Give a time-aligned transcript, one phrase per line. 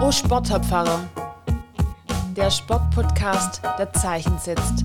[0.00, 1.08] Oh Sportherpfarrer,
[2.36, 4.84] der Sportpodcast, der Zeichen setzt.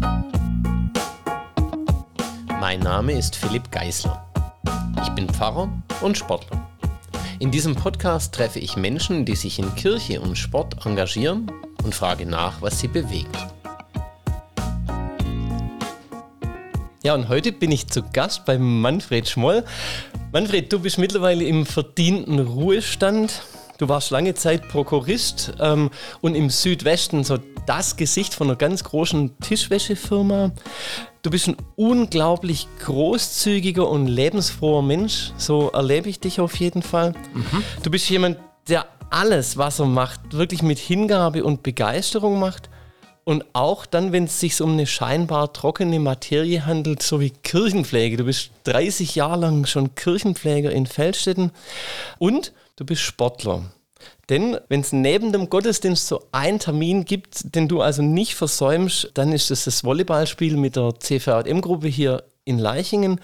[2.59, 4.25] Mein Name ist Philipp Geisler.
[5.03, 5.71] Ich bin Pfarrer
[6.01, 6.67] und Sportler.
[7.37, 11.51] In diesem Podcast treffe ich Menschen, die sich in Kirche und Sport engagieren
[11.83, 13.37] und frage nach, was sie bewegt.
[17.03, 19.63] Ja, und heute bin ich zu Gast bei Manfred Schmoll.
[20.31, 23.43] Manfred, du bist mittlerweile im verdienten Ruhestand.
[23.83, 25.89] Du warst lange Zeit Prokurist ähm,
[26.21, 30.51] und im Südwesten so das Gesicht von einer ganz großen Tischwäschefirma.
[31.21, 35.33] Du bist ein unglaublich großzügiger und lebensfroher Mensch.
[35.35, 37.11] So erlebe ich dich auf jeden Fall.
[37.33, 37.61] Mhm.
[37.83, 38.37] Du bist jemand,
[38.69, 42.69] der alles, was er macht, wirklich mit Hingabe und Begeisterung macht.
[43.25, 48.15] Und auch dann, wenn es sich um eine scheinbar trockene Materie handelt, so wie Kirchenpflege.
[48.15, 51.51] Du bist 30 Jahre lang schon Kirchenpfleger in Feldstetten
[52.17, 53.63] und du bist Sportler.
[54.29, 59.11] Denn wenn es neben dem Gottesdienst so einen Termin gibt, den du also nicht versäumst,
[59.13, 63.21] dann ist es das Volleyballspiel mit der CVM-Gruppe hier in Leichingen.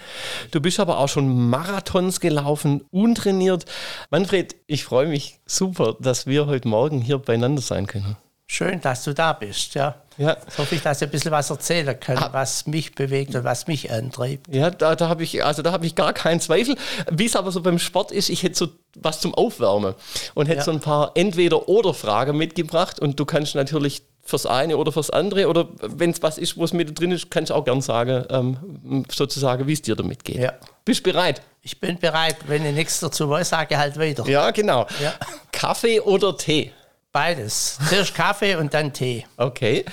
[0.52, 3.66] Du bist aber auch schon Marathons gelaufen, untrainiert.
[4.10, 8.16] Manfred, ich freue mich super, dass wir heute Morgen hier beieinander sein können.
[8.52, 9.96] Schön, dass du da bist, ja.
[10.18, 10.36] Ja.
[10.48, 12.30] Ich hoffe ich, dass ich ein bisschen was erzählen kann, ah.
[12.32, 14.54] was mich bewegt und was mich antreibt.
[14.54, 16.76] Ja, da, da habe ich, also da ich gar keinen Zweifel.
[17.12, 19.96] Wie es aber so beim Sport ist, ich hätte so was zum Aufwärmen
[20.34, 20.64] und hätte ja.
[20.64, 25.68] so ein paar Entweder-Oder-Fragen mitgebracht und du kannst natürlich fürs eine oder fürs andere oder
[25.82, 29.06] wenn es was ist, wo es mit drin ist, kannst du auch gern sagen, ähm,
[29.12, 30.38] sozusagen, wie es dir damit geht.
[30.38, 30.54] Ja.
[30.86, 31.42] Bist du bereit?
[31.62, 32.38] Ich bin bereit.
[32.48, 34.26] Wenn ich nichts dazu weiß, sage halt weiter.
[34.28, 34.86] Ja, genau.
[35.02, 35.14] Ja.
[35.52, 36.72] Kaffee oder Tee?
[37.12, 37.80] Beides.
[37.90, 39.26] Zuerst Kaffee und dann Tee.
[39.38, 39.84] Okay.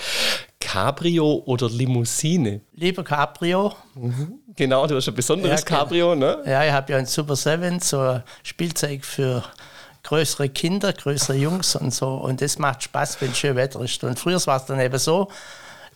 [0.60, 2.60] Cabrio oder Limousine?
[2.74, 3.74] Lieber Cabrio.
[3.94, 4.40] Mhm.
[4.54, 6.42] Genau, du hast ein besonderes ja, Cabrio, ne?
[6.46, 9.44] Ja, ich habe ja ein Super 7, so ein Spielzeug für
[10.02, 12.14] größere Kinder, größere Jungs und so.
[12.14, 14.02] Und das macht Spaß, wenn schön Wetter ist.
[14.04, 15.28] Und früher war es dann eben so,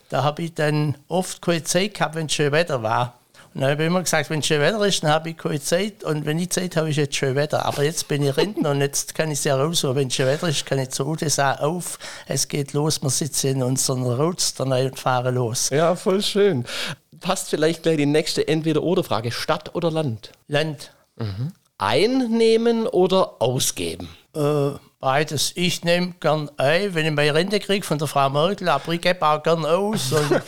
[0.08, 3.19] da habe ich dann oft keine Zeit gehabt, wenn schön Wetter war.
[3.52, 6.04] Und dann habe ich immer gesagt, wenn schön Wetter ist, dann habe ich keine Zeit.
[6.04, 7.66] Und wenn ich Zeit habe, ist jetzt schön Wetter.
[7.66, 9.82] Aber jetzt bin ich Rentner und jetzt kann ich sehr raus.
[9.82, 13.10] Und wenn schön Wetter ist, kann ich zur Ute sagen, auf, es geht los, wir
[13.10, 15.70] sitzen in unserem Roadster und fahren los.
[15.70, 16.64] Ja, voll schön.
[17.20, 19.32] Passt vielleicht gleich die nächste Entweder-Oder-Frage.
[19.32, 20.30] Stadt oder Land?
[20.46, 20.92] Land.
[21.16, 21.52] Mhm.
[21.76, 24.08] Einnehmen oder ausgeben?
[24.36, 25.52] Äh, beides.
[25.56, 29.00] Ich nehme gern ein, wenn ich meine Rente kriege von der Frau Merkel, aber ich
[29.00, 30.12] gebe auch gern aus.
[30.12, 30.42] Und,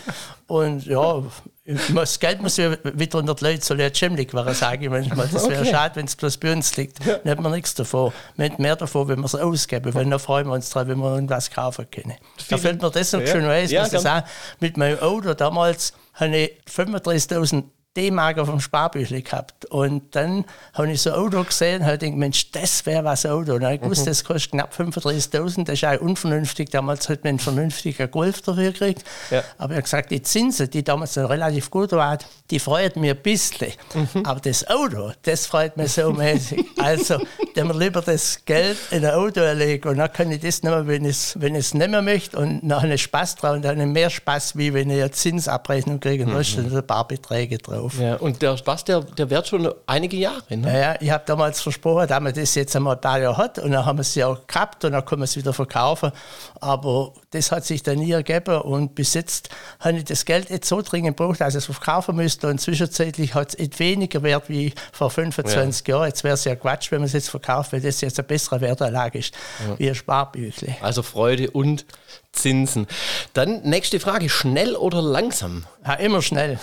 [0.46, 1.22] und ja,
[1.64, 5.28] das Geld muss ja wieder unter die Leute so schimmelig werden, sage ich manchmal.
[5.28, 5.70] Das wäre okay.
[5.70, 7.04] schade, wenn es bloß bei uns liegt.
[7.04, 7.18] Ja.
[7.18, 8.12] Dann hat man nichts davon.
[8.36, 10.98] Wir haben mehr davon, wenn wir es ausgeben, weil dann freuen wir uns drauf, wenn
[10.98, 12.14] wir irgendwas kaufen können.
[12.50, 13.26] Da fällt mir das noch ja.
[13.28, 14.26] schön ein, ja, muss ich sagen,
[14.58, 17.64] mit meinem Auto damals habe ich 35.000
[17.96, 19.66] D-Mark auf dem Sparbüchlein gehabt.
[19.66, 23.26] Und dann habe ich so ein Auto gesehen und habe gedacht, Mensch, das wäre was
[23.26, 23.54] Auto.
[23.54, 24.04] Und dann habe ich mhm.
[24.04, 25.64] das kostet knapp 35.000.
[25.64, 26.70] Das ist auch unvernünftig.
[26.70, 29.04] Damals hat man einen vernünftigen Golf dafür gekriegt.
[29.30, 29.42] Ja.
[29.58, 32.18] Aber ich habe gesagt, die Zinsen, die damals noch relativ gut waren,
[32.50, 33.72] die freuen mir ein bisschen.
[33.94, 34.24] Mhm.
[34.24, 36.64] Aber das Auto, das freut mich so mäßig.
[36.78, 37.18] also,
[37.54, 40.86] dann wir lieber das Geld in ein Auto legen und dann kann ich das mehr,
[40.86, 43.88] wenn ich es wenn nicht mehr möchte und noch einen Spaß drauf und dann habe
[43.88, 46.26] ich mehr Spaß, wie wenn ich eine Zinsabrechnung kriege.
[46.26, 46.32] Mhm.
[46.32, 47.98] Da sind ein paar Beträge drauf auf.
[47.98, 50.56] Ja, und der Spaß, der, der währt schon einige Jahre.
[50.56, 50.80] Ne?
[50.80, 53.72] Ja, ich habe damals versprochen, dass man das jetzt einmal ein paar Jahre hat und
[53.72, 56.12] dann haben wir es ja auch gehabt und dann können wir es wieder verkaufen.
[56.60, 59.50] Aber das hat sich dann nie ergeben und bis jetzt
[59.80, 63.34] habe ich das Geld jetzt so dringend gebraucht, dass ich es verkaufen müsste und zwischenzeitlich
[63.34, 65.94] hat es weniger Wert wie vor 25 ja.
[65.94, 66.06] Jahren.
[66.08, 68.60] Jetzt wäre es ja Quatsch, wenn man es jetzt verkauft, weil das jetzt eine bessere
[68.60, 69.34] Wertanlage ist
[69.66, 69.78] ja.
[69.78, 70.76] wie ein Sparbüchle.
[70.80, 71.84] Also Freude und
[72.32, 72.86] Zinsen.
[73.34, 75.64] Dann nächste Frage, schnell oder langsam?
[75.84, 76.58] Ja, immer schnell.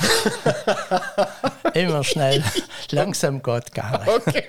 [1.75, 2.44] immer schnell.
[2.91, 4.09] Langsam Gott gar nicht.
[4.09, 4.44] Okay.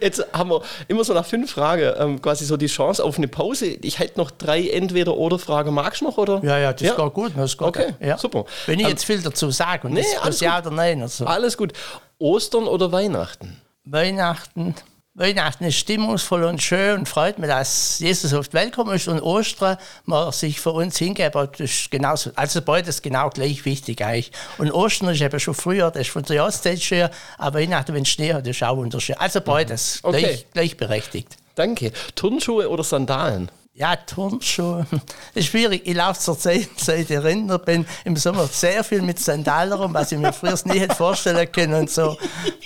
[0.00, 3.28] Jetzt haben wir immer so nach fünf Fragen ähm, quasi so die Chance auf eine
[3.28, 3.66] Pause.
[3.66, 5.72] Ich hätte noch drei Entweder-Oder-Fragen.
[5.72, 6.18] Magst du noch?
[6.18, 6.42] Oder?
[6.44, 6.94] Ja, ja, das ja.
[6.94, 7.32] geht gut.
[7.34, 8.18] Das geht okay, ja.
[8.18, 8.44] super.
[8.66, 11.00] Wenn ich ähm, jetzt viel dazu sage und nee, das, ja oder nein.
[11.00, 11.24] Also.
[11.24, 11.72] Alles gut.
[12.18, 13.56] Ostern oder Weihnachten?
[13.84, 14.74] Weihnachten.
[15.18, 19.08] Weihnachten ist stimmungsvoll und schön und freut mich, dass Jesus auf die Welt gekommen ist
[19.08, 21.34] und Ostern man sich für uns hingeht.
[21.34, 24.30] Das ist genauso, also beides genau gleich wichtig eigentlich.
[24.58, 27.08] Und Ostern ist eben schon früher, das ist von der Jahreszeit schön,
[27.38, 29.16] aber Weihnachten, wenn es Schnee hat, ist auch wunderschön.
[29.16, 30.20] Also beides, okay.
[30.20, 31.28] gleich, gleichberechtigt.
[31.54, 31.92] Danke.
[32.14, 33.50] Turnschuhe oder Sandalen?
[33.78, 34.86] Ja, Turnschuhe.
[34.90, 35.00] Das
[35.34, 35.82] ist schwierig.
[35.84, 39.92] Ich laufe zur Zeit, seit ich Rinder bin, im Sommer sehr viel mit Sandalen rum,
[39.92, 42.16] was ich mir früher nie hätte vorstellen können und so.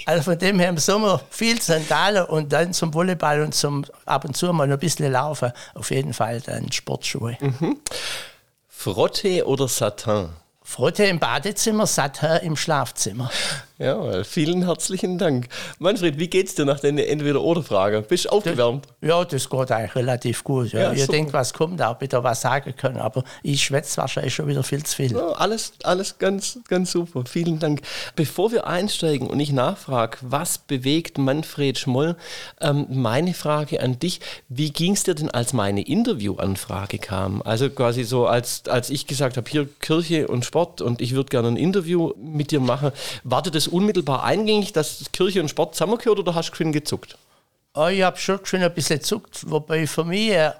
[0.07, 4.25] Also von dem her im Sommer viel Sandalen und dann zum Volleyball und zum ab
[4.25, 5.53] und zu mal noch ein bisschen laufen.
[5.75, 7.37] Auf jeden Fall dann Sportschuhe.
[7.41, 7.81] Mhm.
[8.69, 10.29] Frotte oder Satin?
[10.63, 13.33] Frotte im Badezimmer, Satin im Schlafzimmer.
[13.81, 15.49] Ja, vielen herzlichen Dank.
[15.79, 18.03] Manfred, wie geht's dir nach deiner Entweder-Oder-Frage?
[18.03, 18.87] Bist du aufgewärmt?
[19.01, 20.73] Ja, das geht eigentlich relativ gut.
[20.73, 20.81] Ja.
[20.81, 21.13] Ja, Ihr super.
[21.13, 24.83] denkt, was kommt, auch bitte was sagen können, aber ich schwätze wahrscheinlich schon wieder viel
[24.83, 25.13] zu viel.
[25.13, 27.25] Ja, alles, alles ganz, ganz super.
[27.27, 27.81] Vielen Dank.
[28.17, 32.17] Bevor wir einsteigen und ich nachfrage, was bewegt Manfred Schmoll,
[32.61, 37.41] ähm, meine Frage an dich, wie ging es dir denn, als meine Interviewanfrage kam?
[37.47, 41.31] Also quasi so, als, als ich gesagt habe, hier Kirche und Sport und ich würde
[41.31, 42.93] gerne ein Interview mit dir machen,
[43.25, 47.17] war dir das unmittelbar eingängig, dass Kirche und Sport zusammengehört oder hast du schon gezuckt?
[47.75, 50.53] Oh, ich habe schon schon ein bisschen zuckt, wobei für mich äh,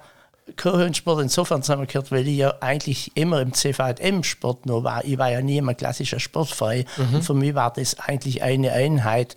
[0.55, 5.03] Kirche und Sport insofern zusammengehört, weil ich ja eigentlich immer im CVM-Sport nur war.
[5.05, 6.85] Ich war ja nie immer klassischer Sportverein.
[7.13, 9.35] Und für mich war das eigentlich eine Einheit,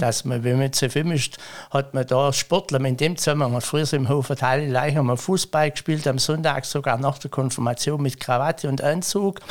[0.00, 1.38] dass man, wenn man CFM ist,
[1.70, 5.70] hat man da Sportler in dem Zusammenhang, früher im Hofer Teil gleich haben wir Fußball
[5.70, 9.40] gespielt, am Sonntag sogar nach der Konfirmation mit Krawatte und Anzug.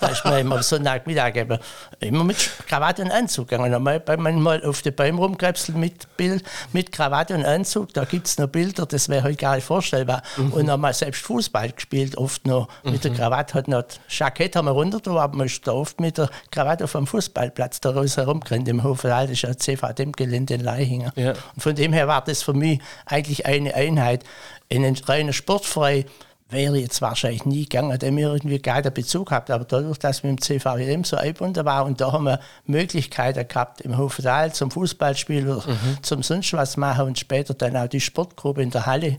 [0.00, 1.58] Da ist man immer am Sonntagmittag eben
[2.00, 2.36] immer mit
[2.66, 3.74] Krawatte und Anzug gegangen.
[3.74, 7.92] Einmal manchmal auf den Bäumen rumkrebseln mit, Bild, mit Krawatte und Anzug.
[7.94, 10.22] Da gibt es noch Bilder, das wäre heute gar nicht vorstellbar.
[10.36, 13.54] Und dann mal selbst Fußball gespielt, oft noch mit der Krawatte.
[13.54, 16.84] Hat noch das Jackett haben wir runter, aber man ist da oft mit der Krawatte
[16.84, 19.02] auf dem Fußballplatz da raus herumgerannt im Hof.
[19.02, 21.12] Das ist ja CVD-Gelände in Leihinger.
[21.16, 21.30] Ja.
[21.54, 24.24] Und von dem her war das für mich eigentlich eine Einheit.
[24.68, 26.06] In einen reinen Sportfrei
[26.54, 29.50] wäre jetzt wahrscheinlich nie gegangen, der mir irgendwie gar keinen Bezug gehabt.
[29.50, 33.82] Aber dadurch, dass wir im CVM so eingebunden war und da haben wir Möglichkeiten gehabt,
[33.82, 35.64] im Hofdal zum Fußballspiel oder
[36.02, 39.18] zum sonst was machen und später dann auch die Sportgruppe in der Halle,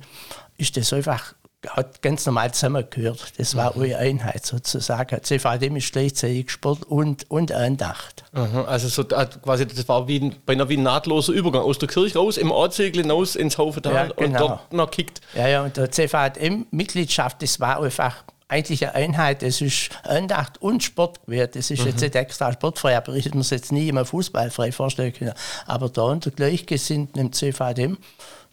[0.57, 1.35] ist das einfach
[1.69, 3.33] hat ganz normal zusammengehört.
[3.38, 5.23] Das war eine Einheit sozusagen.
[5.23, 8.23] CVM ist gleichzeitig Sport und, und Andacht.
[8.33, 11.79] Aha, also so äh, quasi, das war wie ein, beinahe wie ein nahtloser Übergang aus
[11.79, 14.39] der Kirche raus, im Ortszirkel hinaus ins Haufental Ja, und genau.
[14.39, 15.21] dort noch kickt.
[15.35, 19.41] Ja, ja, und der CVM-Mitgliedschaft, das war einfach eigentlich eine Einheit.
[19.41, 21.50] Das ist Andacht und Sport gewesen.
[21.53, 24.71] Das ist jetzt nicht extra sportfrei, aber ich hätte mir es jetzt nie immer fußballfrei
[24.71, 25.33] vorstellen können.
[25.65, 27.97] Aber da unter Gleichgesinnten im CVM,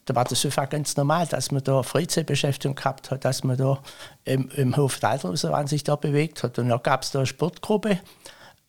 [0.05, 3.79] da war das einfach ganz normal, dass man da Freizeitbeschäftigung gehabt hat, dass man da
[4.25, 6.59] im, im Hof Daldrausen sich da bewegt hat.
[6.59, 7.99] Und dann gab es da eine Sportgruppe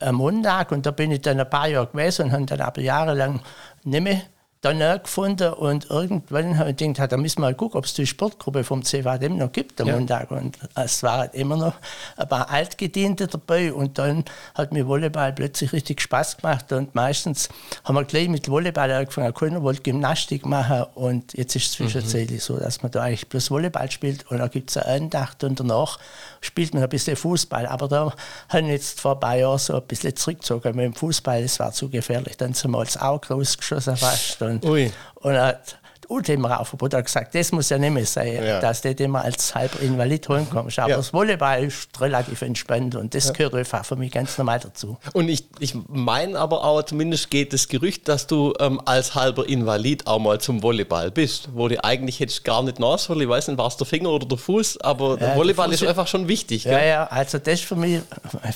[0.00, 2.81] am Montag und da bin ich dann ein paar Jahre gewesen und habe dann aber
[2.81, 3.40] jahrelang
[3.84, 4.22] nicht mehr
[4.64, 8.06] dann gefunden und irgendwann habe ich gedacht, da müssen wir mal gucken, ob es die
[8.06, 9.96] Sportgruppe vom CVDM noch gibt am Ja.
[9.96, 10.31] Montag.
[10.31, 11.75] Und es waren immer noch
[12.16, 14.25] ein paar Altgediente dabei und dann
[14.55, 17.49] hat mir Volleyball plötzlich richtig Spaß gemacht und meistens
[17.84, 22.43] haben wir gleich mit Volleyball angefangen, keiner wollte Gymnastik machen und jetzt ist es zwischenzeitlich
[22.43, 25.60] so, dass man da eigentlich bloß Volleyball spielt und dann gibt es eine Andacht und
[25.60, 25.99] danach
[26.44, 28.14] spielt man ein bisschen Fußball, aber da
[28.49, 31.58] habe ich jetzt vor ein paar Jahren so ein bisschen zurückgezogen mit dem Fußball, das
[31.58, 34.93] war zu gefährlich, dann sind wir als Auge rausgeschossen fast und, Ui.
[35.17, 35.79] und hat
[36.09, 38.61] Ultima Raufverbot hat gesagt, das muss ja nicht mehr sein, Ja.
[38.61, 40.79] dass du immer als halber Invalid holen kommst.
[40.79, 40.97] Aber Ja.
[40.97, 44.97] das Volleyball ist relativ entspannt und das gehört einfach für mich ganz normal dazu.
[45.12, 49.49] Und ich, ich meine aber auch, zumindest geht das Gerücht, dass du ähm, als halber
[49.49, 53.23] Invalid auch mal zum Volleyball bist, wo du eigentlich jetzt gar nicht nach soll.
[53.23, 55.83] Ich weiß nicht, war es der Finger oder der Fuß, aber der der Volleyball Fuß
[55.83, 56.65] ist einfach schon wichtig.
[56.65, 56.89] Ja, gell?
[56.89, 58.01] ja, also das ist für mich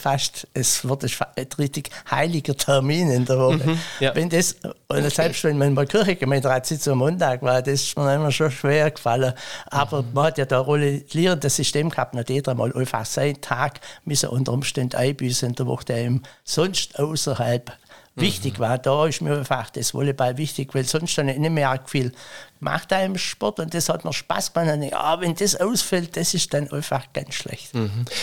[0.00, 1.04] fast, es wird
[1.58, 3.56] richtig heiliger Termin in der Woche.
[3.64, 4.14] Mhm, ja.
[4.14, 4.56] Wenn das,
[4.88, 7.96] und selbst wenn man in der Kirche gemeint hat, Sitzung am Montag war, das ist
[7.98, 9.32] mir immer schon schwer gefallen.
[9.70, 10.08] Aber Mhm.
[10.14, 14.52] man hat ja da rollierendes System gehabt, hat jeder mal einfach seinen Tag müssen unter
[14.52, 17.72] Umständen einbüßen in der Woche, der ihm sonst außerhalb
[18.16, 18.78] wichtig war.
[18.78, 22.12] Da ist mir einfach das Volleyball wichtig, weil sonst ich nicht mehr arg viel
[22.58, 24.74] gemacht im Sport und das hat mir Spaß gemacht.
[24.74, 27.72] Und ah, wenn das ausfällt, das ist dann einfach ganz schlecht.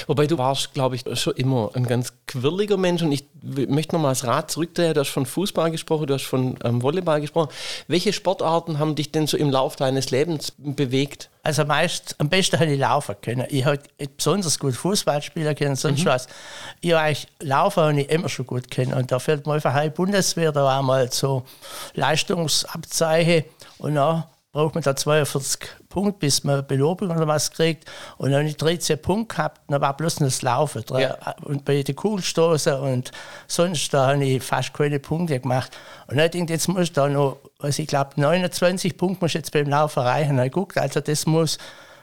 [0.07, 4.11] Wobei du warst, glaube ich, schon immer ein ganz quirliger Mensch und ich möchte nochmal
[4.11, 4.93] das Rad zurückdrehen.
[4.93, 7.49] Du hast von Fußball gesprochen, du hast von ähm, Volleyball gesprochen.
[7.87, 11.29] Welche Sportarten haben dich denn so im Laufe deines Lebens bewegt?
[11.43, 13.45] Also meist, am besten hätte ich laufen können.
[13.49, 13.79] Ich habe
[14.17, 16.27] besonders gut Fußball spielen können, sonst was.
[16.81, 18.93] Ich habe eigentlich laufen habe ich immer schon gut können.
[18.93, 21.45] Und da fällt mir einfach ein Bundeswehr, da war mal so
[21.93, 23.43] Leistungsabzeichen
[23.79, 24.23] und dann
[24.55, 27.83] braucht man da 42 Punkte, bis man Belobung oder was kriegt.
[28.17, 30.81] Und dann habe ich 13 Punkte gehabt, dann war bloß das Laufen.
[30.97, 31.17] Ja.
[31.43, 33.11] Und bei den Kugelstoßen und
[33.47, 35.77] sonst, da habe ich fast keine Punkte gemacht.
[36.07, 39.35] Und dann denke ich, jetzt muss da noch, also ich glaube, 29 Punkte muss ich
[39.35, 40.31] jetzt beim Laufen erreichen.
[40.31, 41.57] Und dann geguckt, also das muss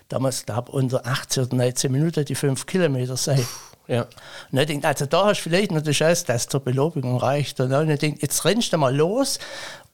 [0.08, 3.46] damals, glaube unter 18 oder 19 Minuten die 5 Kilometer sein.
[3.88, 4.02] Ja.
[4.02, 4.10] Und
[4.52, 7.16] dann denke ich, also da hast du vielleicht noch die Chance, dass es zur Belobigung
[7.16, 7.60] reicht.
[7.60, 9.38] Und dann denke ich, jetzt rennst du mal los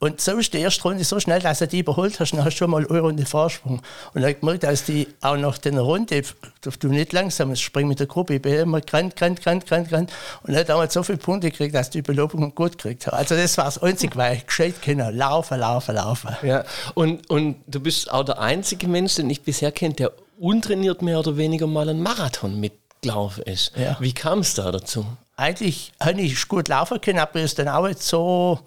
[0.00, 2.54] und so ist die erste Runde so schnell, dass du die überholt hast, dann hast
[2.54, 3.82] du schon mal eine Runde Vorsprung.
[4.14, 6.22] Und dann ich gemerkt, dass die auch nach der Runde,
[6.60, 10.12] du nicht langsam, ich mit der Gruppe, ich bin immer gerannt, gerannt, gerannt, gerannt, gerannt.
[10.44, 13.16] Und hat damals so viele Punkte gekriegt, dass die Belobigung gut gekriegt habe.
[13.16, 16.36] Also das war das Einzige, weil ich gescheit kenne, laufen, laufen, laufen.
[16.42, 16.64] Ja,
[16.94, 21.18] und, und du bist auch der einzige Mensch, den ich bisher kenne, der untrainiert mehr
[21.18, 22.60] oder weniger mal einen Marathon
[23.02, 23.72] gelaufen ist.
[23.76, 23.96] Ja.
[24.00, 25.06] Wie kam es da dazu?
[25.36, 28.58] Eigentlich habe ich gut laufen können, aber ich es dann auch nicht so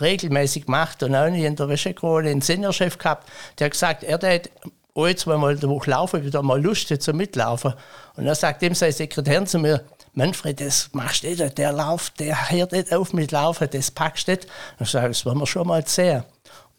[0.00, 1.02] regelmäßig gemacht.
[1.02, 4.50] Und auch nicht in der Wäschekrone einen Seniorchef gehabt, der hat gesagt, er hätte
[4.94, 7.74] ein, zweimal in der Woche laufen, wieder mal Lust zum Mitlaufen.
[8.16, 12.20] Und dann sagt ihm sein Sekretär zu mir, Manfred, das machst du nicht, der läuft,
[12.20, 14.44] der hört nicht auf mit Laufen, das packst du nicht.
[14.78, 16.24] Und ich sage, das wollen wir schon mal sehen.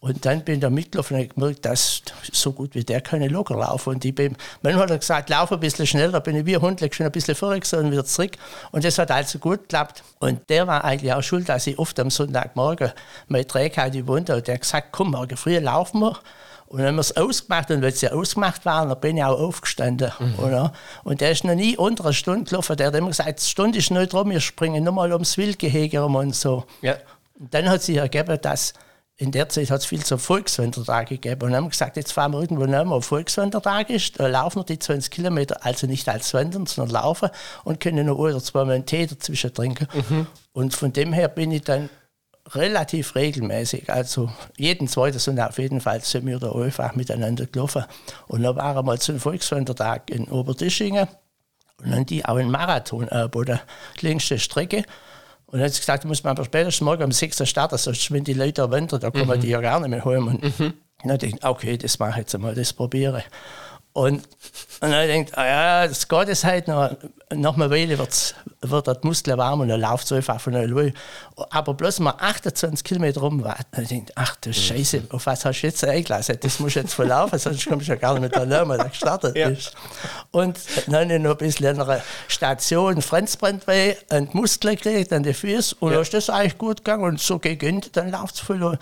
[0.04, 2.02] Und dann bin ich da mitgelaufen und habe gemerkt, dass
[2.34, 3.92] so gut wie der ich locker laufen.
[3.92, 6.62] Und ich bin, manchmal hat er gesagt, lauf ein bisschen schneller, bin ich wie ein
[6.62, 8.32] Hund, schon ein bisschen vorwärts und wieder zurück.
[8.74, 10.04] Und das hat also gut geklappt.
[10.20, 12.92] Und der war eigentlich auch schuld, dass ich oft am Sonntagmorgen
[13.30, 16.20] meine Trägheit überwunden und der hat gesagt, komm, morgen früh laufen wir.
[16.68, 19.40] Und dann haben wir es ausgemacht und weil sie ausgemacht waren, dann bin ich auch
[19.40, 20.12] aufgestanden.
[20.20, 20.40] Mhm.
[20.40, 20.74] Oder?
[21.06, 22.76] Und der ist noch nie unter einer Stunde gelaufen.
[22.76, 26.02] Der hat immer gesagt, die Stunde ist nicht rum, wir springen nur mal ums Wildgehege
[26.02, 26.66] rum und so.
[26.82, 26.98] Ja.
[27.40, 28.74] Und dann hat sich ergeben, dass
[29.18, 31.44] in der Zeit hat es viel zu Volkswandertage gegeben.
[31.44, 34.60] Und dann haben wir gesagt, jetzt fahren wir irgendwo hin, wo Volkswandertag ist, da laufen
[34.60, 37.30] wir die 20 Kilometer, also nicht als Wandern, sondern laufen
[37.64, 39.88] und können noch oder zweimal einen Tee dazwischen trinken.
[40.10, 40.28] Mhm.
[40.54, 41.90] Und von dem her bin ich dann
[42.52, 47.86] relativ regelmäßig, also jeden zweiten Sonntag auf jeden Fall sind wir da einfach miteinander gelaufen.
[48.28, 51.08] Und dann war einmal zum Volkswandertag in Obertischingen
[51.78, 53.60] und dann die auch einen Marathon angeboten,
[54.02, 54.84] die längste Strecke.
[55.54, 58.10] Und dann hat sie gesagt, muss man aber spätestens morgen um 6 Uhr starten, sonst
[58.12, 59.40] wenn die Leute wandern, da kommen mhm.
[59.40, 60.26] die ja gar nicht mehr heim.
[60.26, 60.74] Und mhm.
[61.04, 63.24] dann dachte ich, okay, das mache ich jetzt einmal, das probiere.
[63.94, 64.24] Und,
[64.82, 66.90] und dann denkt, ah ja, das geht es halt noch,
[67.30, 70.94] nach einer Weile wird's, wird das Muskel warm und dann läuft es einfach von allein.
[71.52, 75.68] Aber bloß mal 28 Kilometer rum dann denkt, ach du Scheiße, auf was hast du
[75.68, 76.38] jetzt eingelassen?
[76.42, 79.36] Das muss jetzt verlaufen, sonst kommst du ja gar nicht mit der Lärme, da gestartet
[79.36, 79.50] ja.
[79.50, 79.74] ist.
[80.32, 80.58] Und
[80.88, 85.90] dann noch ein bisschen in einer Station Franzbrandweh und Muskeln gekriegt an die Füße und
[85.90, 85.96] ja.
[85.96, 88.80] dann ist das eigentlich gut gegangen und so gegen dann läuft es voll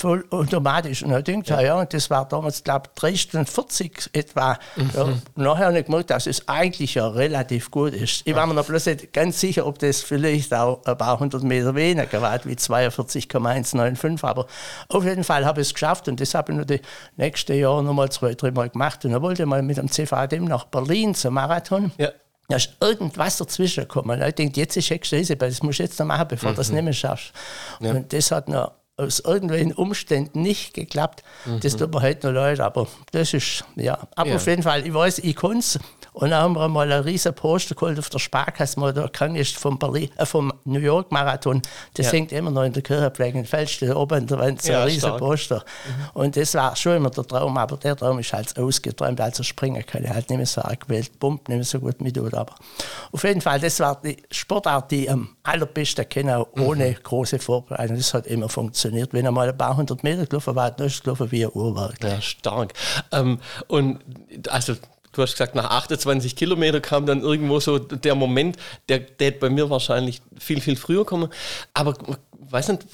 [0.00, 1.02] voll automatisch.
[1.02, 1.60] Und ich denkt, ja.
[1.60, 4.58] ja, und das war damals, glaube ich, 3 Stunden 40 etwa.
[4.76, 4.90] Mhm.
[4.94, 8.22] Ja, nachher habe ich gemerkt, dass es eigentlich ja relativ gut ist.
[8.24, 11.42] Ich war mir noch bloß nicht ganz sicher, ob das vielleicht auch ein paar hundert
[11.42, 14.24] Meter weniger war, wie 42,195.
[14.24, 14.46] Aber
[14.88, 16.80] auf jeden Fall habe ich es geschafft und das habe ich noch die
[17.16, 19.04] nächsten Jahre nochmal zwei, dreimal gemacht.
[19.04, 21.92] Und dann wollte ich mal mit dem CVDM nach Berlin zum Marathon.
[21.98, 22.10] Ja.
[22.50, 24.22] Da ist irgendwas dazwischen gekommen.
[24.22, 26.54] Ich denke, jetzt ist es das musst du jetzt noch machen, bevor mhm.
[26.54, 27.32] du das nicht mehr schaffst.
[27.80, 27.90] Ja.
[27.90, 31.22] Und das hat noch aus irgendwelchen Umständen nicht geklappt.
[31.46, 31.60] Mhm.
[31.60, 34.06] Das tut mir heute noch leid, aber das ist, ja.
[34.16, 34.36] Aber ja.
[34.36, 35.78] auf jeden Fall, ich weiß, ich konnte es.
[36.18, 39.36] Und dann haben wir mal ein riesen Poster geholt auf der Sparkasse, wo der krank
[39.36, 41.62] ist vom, Berlin, äh, vom New York Marathon.
[41.94, 42.12] Das ja.
[42.12, 44.88] hängt immer noch in der Kirche, Feld steht oben in der Wand so ja, ein
[44.88, 45.58] riesen Poster.
[45.58, 46.20] Mhm.
[46.20, 49.20] Und das war schon immer der Traum, aber der Traum ist halt ausgeträumt.
[49.20, 52.18] Also springen kann ich halt nicht mehr so gewählt, pumpt nicht mehr so gut mit.
[52.18, 52.56] Aber
[53.12, 56.96] auf jeden Fall, das war die Sportart, die ich am allerbesten kenne, ohne mhm.
[57.00, 57.96] große Vorbereitung.
[57.96, 59.12] Das hat immer funktioniert.
[59.12, 61.52] Wenn er mal ein paar hundert Meter gelaufen war, dann ist es gelaufen wie ein
[61.54, 62.02] Uhrwerk.
[62.02, 62.74] Ja, stark.
[63.12, 64.00] Ähm, und
[64.48, 64.74] also
[65.18, 68.56] du hast gesagt, nach 28 Kilometern kam dann irgendwo so der Moment,
[68.88, 71.28] der, der bei mir wahrscheinlich viel, viel früher kommen.
[71.74, 71.94] Aber
[72.38, 72.86] weiß nicht,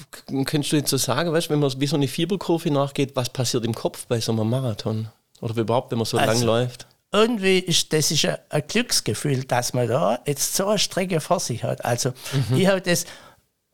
[0.45, 3.63] könntest du jetzt so sagen, weißt, wenn man wie so eine Fieberkurve nachgeht, was passiert
[3.63, 5.09] im Kopf bei so einem Marathon?
[5.41, 6.87] Oder überhaupt, wenn man so also, lang läuft?
[7.11, 11.39] Irgendwie ist das ist ein, ein, Glücksgefühl, dass man da jetzt so eine Strecke vor
[11.39, 11.85] sich hat.
[11.85, 12.09] Also
[12.49, 12.57] mhm.
[12.57, 13.05] ich habe das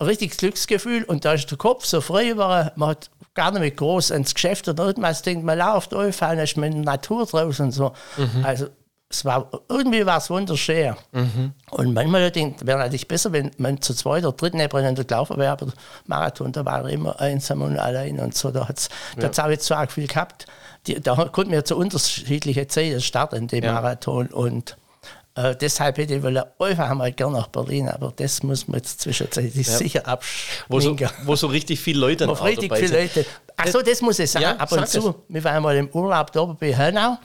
[0.06, 3.70] richtiges Glücksgefühl und da ist der Kopf so frei war, man hat gar nicht mehr
[3.70, 7.72] groß ins Geschäft oder irgendwas denkt, man läuft einfach, ist mit der Natur draußen und
[7.72, 7.92] so.
[8.16, 8.44] Mhm.
[8.44, 8.68] Also
[9.12, 10.94] es war, irgendwie war es wunderschön.
[11.12, 11.52] Mhm.
[11.70, 15.52] Und manchmal denkt wäre natürlich besser, wenn man zu zweit oder dritt nebeneinander gelaufen wäre,
[15.52, 15.66] aber
[16.06, 18.50] Marathon, da war er immer einsam und allein und so.
[18.50, 18.88] Da hat es
[19.36, 19.44] ja.
[19.44, 20.46] auch jetzt so viel gehabt.
[20.86, 23.74] Die, da konnten wir zu unterschiedlichen Zeiten starten, dem ja.
[23.74, 24.28] Marathon.
[24.28, 24.76] Und
[25.34, 29.00] äh, deshalb hätte ich wollen, einfach einmal gerne nach Berlin, aber das muss man jetzt
[29.00, 29.76] zwischenzeitlich ja.
[29.76, 30.66] sicher abschminken.
[30.68, 30.96] Wo so,
[31.26, 33.24] wo so richtig viele Leute wo richtig viele Leute.
[33.56, 34.42] Achso, das muss ich sagen.
[34.42, 35.08] Ja, Ab und zu.
[35.08, 35.14] Es.
[35.28, 37.16] Wir waren einmal im Urlaub da bei Hönau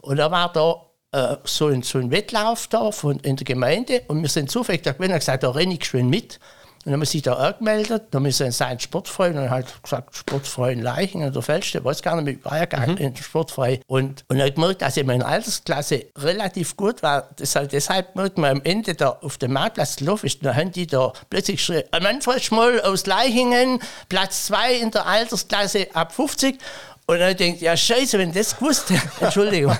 [0.00, 4.02] und da war da äh, so, ein, so ein Wettlauf da von, in der Gemeinde
[4.08, 6.40] und wir sind zufällig da gewesen und gesagt, da renne ich schön mit.
[6.82, 9.82] Und dann haben wir sich da angemeldet, dann haben wir sind sein Sportfreund und halt
[9.82, 12.94] gesagt, Sportfrei in Leichen oder Feldste, weiß gar nicht mehr, war ja gar mhm.
[12.94, 13.80] nicht sportfrei.
[13.86, 17.28] Und, und habe gemerkt, dass ich in meiner Altersklasse relativ gut war.
[17.36, 20.72] Das halt deshalb merkt man am Ende da auf dem Marktplatz gelaufen ist, dann haben
[20.72, 26.58] die da plötzlich geschrien, Manfred Schmoll aus Leichingen, Platz 2 in der Altersklasse ab 50.
[27.10, 29.76] Und dann denkt, ja, scheiße, wenn ich das gewusst hätte, Entschuldigung,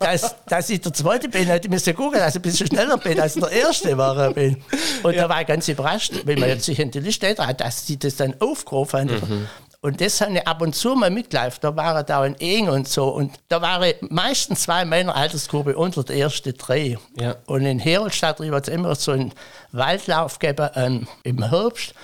[0.00, 2.98] dass, dass ich der Zweite bin, hätte ich müssen gucken, dass ich ein bisschen schneller
[2.98, 4.34] bin, als der Erste war.
[4.34, 4.62] Bin.
[5.02, 5.22] Und ja.
[5.22, 7.98] da war ich ganz überrascht, wenn man jetzt sich in die Liste hat, dass sie
[7.98, 9.14] das dann aufgerufen haben.
[9.14, 9.48] Mhm.
[9.80, 11.60] Und das habe ich ab und zu mal mitgelaufen.
[11.62, 13.08] Da waren da ein Eng und so.
[13.08, 16.98] Und da waren meistens zwei meiner Altersgruppe unter der ersten drei.
[17.18, 17.36] Ja.
[17.46, 19.32] Und in Heroldstadt hat es immer so einen
[19.72, 21.94] Waldlauf gegeben ähm, im Herbst.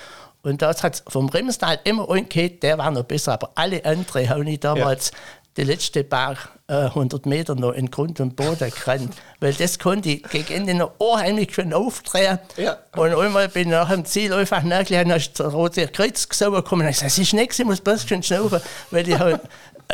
[0.42, 2.28] Und das hat vom Rimmstal immer einen
[2.60, 5.16] der war noch besser, aber alle anderen habe ich damals ja.
[5.58, 10.08] die letzten paar äh, 100 Meter noch in Grund und Boden gerannt, weil das konnte
[10.08, 12.38] ich gegen Ende noch unheimlich schön aufdrehen.
[12.56, 12.78] Ja.
[12.96, 16.56] Und einmal bin ich nach dem Ziel einfach nachgeladen, dann ist der Rote Kreuz gekommen
[16.56, 19.40] und ich gesagt, es ist nichts, ich muss bloß schön schnaufen, weil ich halt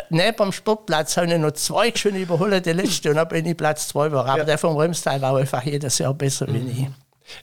[0.09, 3.57] neben dem Sportplatz habe ich noch zwei schön überholt, die letzte, und dann bin ich
[3.57, 4.25] Platz zwei war.
[4.25, 4.43] Aber Ja.
[4.43, 6.87] der vom Remstein war einfach jedes Jahr besser wie ich.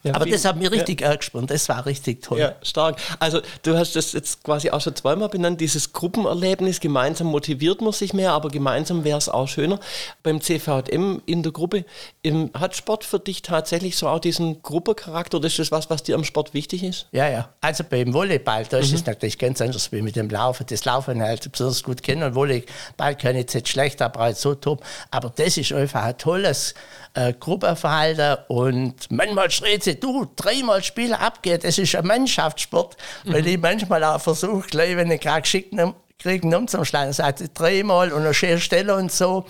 [0.02, 2.38] Ja, Aber das hat mich richtig angespannt, das war richtig toll.
[2.38, 2.98] Ja, stark.
[3.18, 6.80] Also du hast das jetzt quasi auch schon zweimal benannt, dieses Gruppenerlebnis.
[6.80, 9.80] Gemeinsam motiviert man sich mehr, aber gemeinsam wäre es auch schöner.
[10.22, 11.84] Beim CVM in der Gruppe,
[12.22, 16.02] ähm, hat Sport für dich tatsächlich so auch diesen Gruppencharakter oder ist das was, was
[16.02, 17.06] dir am Sport wichtig ist?
[17.12, 17.48] Ja, ja.
[17.60, 20.66] Also beim Volleyball, da ist es natürlich ganz anders wie mit dem Laufen.
[20.68, 22.22] Das Laufen halt besonders gut kennen.
[22.22, 24.84] Und Volleyball kann ich jetzt nicht schlecht, aber halt so top.
[25.10, 26.74] Aber das ist einfach ein tolles
[27.14, 28.44] äh, Gruppenverhalten.
[28.48, 31.64] Und manchmal schreit sie, du, dreimal Spiele abgeht.
[31.64, 32.96] Das ist ein Mannschaftssport.
[33.24, 36.50] Weil ich manchmal auch versuche, gleich, wenn ich gerade geschickt nehme, kriegen.
[36.50, 39.44] Das heißt dreimal und eine schöne Stelle und so.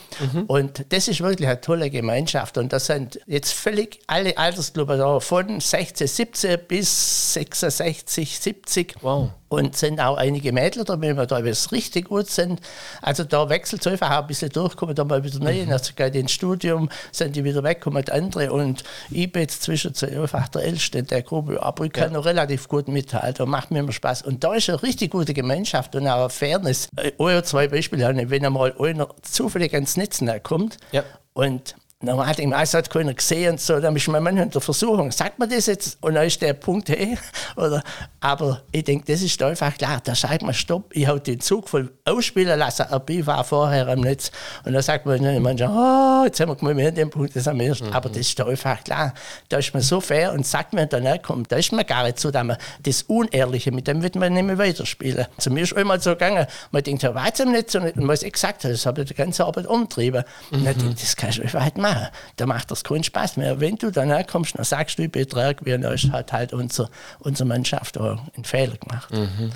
[0.46, 2.58] Und das ist wirklich eine tolle Gemeinschaft.
[2.58, 8.96] Und das sind jetzt völlig alle Altersgruppen da, von 16, 17 bis 66, 70.
[9.02, 9.30] Wow.
[9.50, 12.60] Und sind auch einige Mädels da, wenn wir da jetzt richtig gut sind.
[13.00, 15.92] Also da wechselt es einfach auch ein bisschen durch, kommen da mal wieder neue, also
[15.94, 18.52] gerade ins Studium sind die wieder weg, kommen andere.
[18.52, 22.24] Und ich bin jetzt zwischen einfach der Älteste in der Gruppe, aber ich kann noch
[22.24, 24.22] relativ gut mithalten und macht mir immer Spaß.
[24.22, 26.88] Und da ist eine richtig gute Gemeinschaft und auch eine Fairness.
[26.96, 31.02] Äh, Euer zwei Beispiele, wenn einmal einer zufällig ans Netz kommt Ja.
[31.32, 34.50] und Normal hat ich es hat keiner gesehen und so, dann ist man manchmal in
[34.50, 35.98] der Versuchung, sagt man das jetzt.
[36.00, 37.18] Und dann ist der Punkt hey,
[37.56, 37.82] oder?
[38.20, 41.68] Aber ich denke, das ist einfach klar, da sagt man Stopp, ich habe den Zug
[41.68, 44.30] voll ausspielen lassen, aber ich war vorher am Netz.
[44.64, 47.36] Und dann sagt man, ne, manchmal, oh, jetzt haben wir gemeint, wir haben den Punkt,
[47.36, 49.14] das haben wir erst, aber das ist einfach klar,
[49.48, 52.18] da ist man so fair und sagt mir dann, kommt, da ist man gar nicht
[52.18, 55.26] so, dass man das Unehrliche, mit dem wird man nicht mehr weiterspielen.
[55.38, 58.22] Zu mir ist einmal so gegangen, man denkt, ja, war jetzt am Netz und was
[58.22, 61.16] ich gesagt habe, das habe ich die ganze Arbeit umgetrieben und dann denke ich, das
[61.16, 61.93] kannst du einfach nicht machen,
[62.36, 63.60] da macht das keinen Spaß mehr.
[63.60, 66.88] Wenn du dann kommst, dann sagst du, ich betrag, wie dann ist halt halt unser,
[67.20, 69.08] unsere Mannschaft auch einen Fehler gemacht.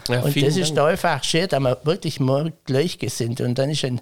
[0.09, 0.77] Ja, und das ist Dank.
[0.77, 4.01] da einfach schön, dass wir wirklich mal gleichgesinnt und dann ist ein,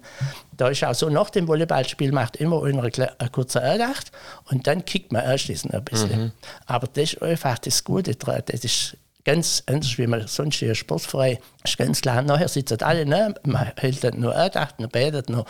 [0.55, 4.11] da ist auch so, nach dem Volleyballspiel macht immer einer eine kurze Andacht
[4.45, 6.23] und dann kickt man anschließend ein bisschen.
[6.25, 6.31] Mhm.
[6.65, 10.73] Aber das ist einfach das Gute daran, das ist ganz anders, wie man sonst hier
[10.73, 12.21] sportfrei ist ganz klar.
[12.21, 13.35] Nachher sitzen alle, ne?
[13.45, 15.45] man hält dann nur Andacht, man betet noch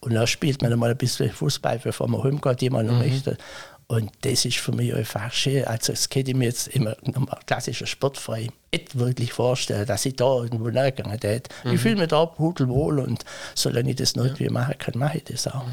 [0.00, 3.38] und dann spielt man mal ein bisschen Fußball, bevor man heimgeht, jemand noch möchte.
[3.86, 5.64] Und das ist für mich einfach schön.
[5.64, 10.16] Also, das könnte ich mir jetzt immer nochmal klassischer Sportfrei nicht wirklich vorstellen, dass ich
[10.16, 11.42] da irgendwo nachgegangen hätte.
[11.64, 15.24] Ich fühle mich da pudelwohl und solange ich das noch irgendwie machen kann, mache ich
[15.24, 15.64] das auch.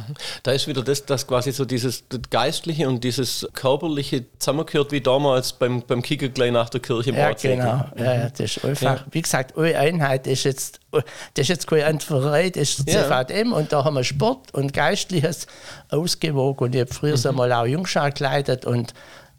[0.43, 5.53] Da ist wieder das, dass quasi so dieses Geistliche und dieses Körperliche zusammengehört, wie damals
[5.53, 7.85] beim, beim Kicker gleich nach der Kirche im Ja, genau.
[7.97, 11.03] Ja, ja, das ist einfach, wie gesagt, eine Einheit ist jetzt, das
[11.37, 13.25] ist jetzt keine Entferei, das ist Ja.
[13.25, 15.47] CVM und da haben wir Sport und Geistliches
[15.89, 18.93] ausgewogen und ich habe früher so mal auch Jungschar geleitet und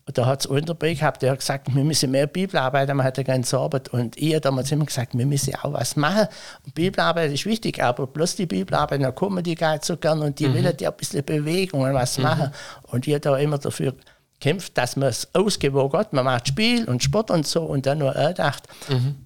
[0.07, 3.19] da hat es einen dabei gehabt, der hat gesagt, wir müssen mehr Bibelarbeit, man hat
[3.19, 6.27] eine ganze Arbeit und ich habe damals immer gesagt, wir müssen auch was machen.
[6.65, 10.21] Und Bibelarbeit ist wichtig, aber bloß die Bibelarbeit, da kommen die gar nicht so gern
[10.21, 12.51] und die wollen ja ein bisschen Bewegung und was machen.
[12.91, 13.95] Und ich habe da immer dafür
[14.41, 16.13] kämpft, dass man es ausgewogen hat.
[16.13, 18.65] Man macht Spiel und Sport und so und dann nur erdacht.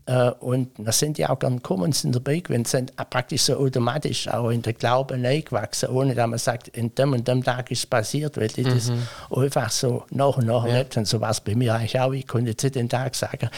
[0.07, 3.57] Äh, und da sind die auch gern gekommen und sind dabei gewesen, sind praktisch so
[3.57, 7.71] automatisch auch in der Glaube gewachsen, ohne dass man sagt, in dem und dem Tag
[7.71, 8.91] ist es passiert, weil die das
[9.31, 11.05] einfach so nach und nach erlebt haben.
[11.05, 12.13] So war es bei mir eigentlich auch.
[12.13, 13.49] Ich konnte jetzt nicht den Tag sagen,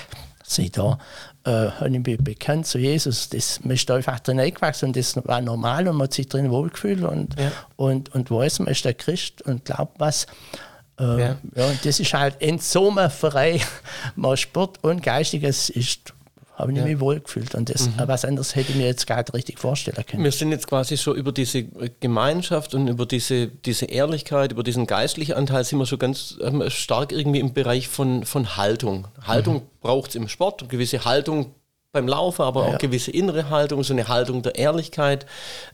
[0.45, 0.99] sieh da,
[1.45, 3.29] äh, habe ich mich bekannt zu Jesus.
[3.29, 6.51] Das man ist einfach drin eingewachsen und das war normal und man hat sich drin
[6.51, 7.35] wohlgefühlt und,
[7.77, 10.27] und, und weiß, man ist der Christ und glaubt was.
[10.99, 11.37] Äh, Ja.
[11.55, 11.67] ja.
[11.67, 13.61] und das ist halt in so einem Verein,
[14.17, 16.13] mal Sport und Geistiges ist,
[16.57, 17.55] habe ich mich wohl gefühlt.
[17.55, 20.25] Und das, was anderes hätte ich mir jetzt gar nicht richtig vorstellen können.
[20.25, 21.65] Wir sind jetzt quasi schon über diese
[22.01, 26.65] Gemeinschaft und über diese, diese Ehrlichkeit, über diesen geistlichen Anteil sind wir schon ganz ähm,
[26.69, 29.07] stark irgendwie im Bereich von, von Haltung.
[29.27, 31.55] Haltung braucht es im Sport, eine gewisse Haltung
[31.93, 32.79] beim Laufen, aber auch Ja.
[32.79, 35.27] gewisse innere Haltung, so eine Haltung der Ehrlichkeit.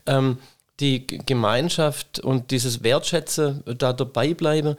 [0.05, 0.37] Ähm,
[0.79, 4.75] die Gemeinschaft und dieses Wertschätzen da dabei bleiben.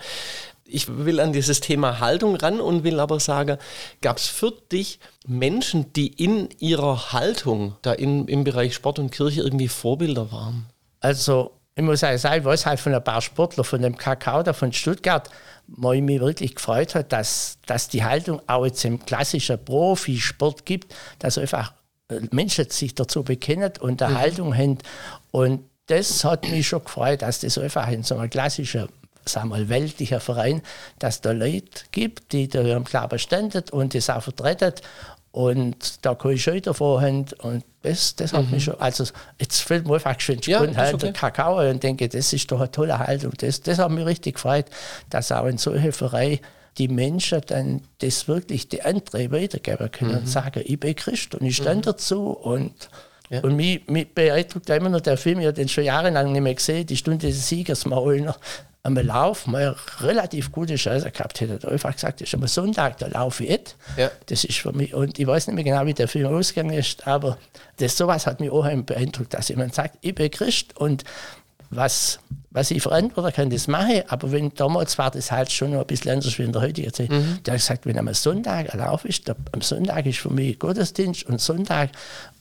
[0.67, 3.59] Ich will an dieses Thema Haltung ran und will aber sagen,
[4.01, 9.11] gab es für dich Menschen, die in ihrer Haltung da in, im Bereich Sport und
[9.11, 10.67] Kirche irgendwie Vorbilder waren?
[11.01, 14.43] Also, ich muss auch sagen, ich weiß halt von ein paar Sportler, von dem Kakao
[14.43, 15.29] da von Stuttgart,
[15.67, 20.65] wo ich mich wirklich gefreut hat, dass, dass die Haltung auch jetzt im klassischen Profisport
[20.65, 21.75] gibt, dass einfach
[22.09, 24.79] äh, Menschen sich dazu bekennen und eine Haltung haben.
[25.31, 28.89] Und das hat mich schon gefreut, dass das einfach in so einem klassischen
[29.27, 30.63] sagen wir, mal, weltlicher Verein,
[30.99, 34.75] dass da Leute gibt, die da im Glauben standen und das auch vertreten
[35.33, 37.25] Und da kann ich schon davon haben.
[37.43, 39.05] Und das, das hat mich schon, also
[39.39, 41.13] jetzt fällt mir einfach schön Ja, spontan ist okay.
[41.13, 43.33] Kakao und denke, das ist doch eine tolle Haltung.
[43.39, 44.67] Das, das hat mich richtig gefreut,
[45.11, 46.41] dass auch in solcher Pfarrei
[46.79, 51.47] die Menschen dann das wirklich die andere weitergeben können und sagen, ich bin Christ und
[51.47, 52.91] ich stehe dazu und
[53.31, 53.41] Ja.
[53.41, 56.55] und mich, mich beeindruckt immer noch der Film, ich habe den schon jahrelang nicht mehr
[56.55, 58.39] gesehen, die Stunde des Siegers mal noch
[58.83, 61.55] am Lauf, mal relativ gute Chance gehabt hätte.
[61.55, 63.77] Er hat einfach gesagt, das ist am Sonntag, da laufe ich jetzt.
[63.97, 64.11] Ja.
[64.27, 67.07] Das ist für mich, und ich weiß nicht mehr genau, wie der Film ausgegangen ist,
[67.07, 67.39] aber
[67.79, 71.03] das sowas hat mich auch beeindruckt, dass jemand sagt, ich bin Christ und
[71.71, 74.11] was, was ich verantworten kann, das mache ich.
[74.11, 76.93] Aber wenn damals war das halt schon noch ein bisschen anders wie in der heutigen
[76.93, 77.11] Zeit.
[77.11, 80.59] Der hat gesagt, wenn am Sonntag ein Lauf ist, da, am Sonntag ist für mich
[80.59, 81.91] Gottesdienst und Sonntag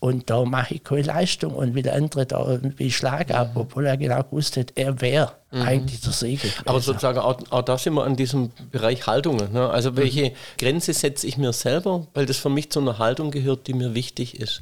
[0.03, 3.85] und da mache ich keine Leistung und wie der andere da irgendwie schlage, ab, obwohl
[3.85, 6.49] er genau gewusst hat, er wäre eigentlich der Sieger.
[6.65, 9.53] Aber sozusagen auch, auch da sind wir an diesem Bereich Haltungen.
[9.53, 9.69] Ne?
[9.69, 13.67] Also welche Grenze setze ich mir selber, weil das für mich zu einer Haltung gehört,
[13.67, 14.61] die mir wichtig ist.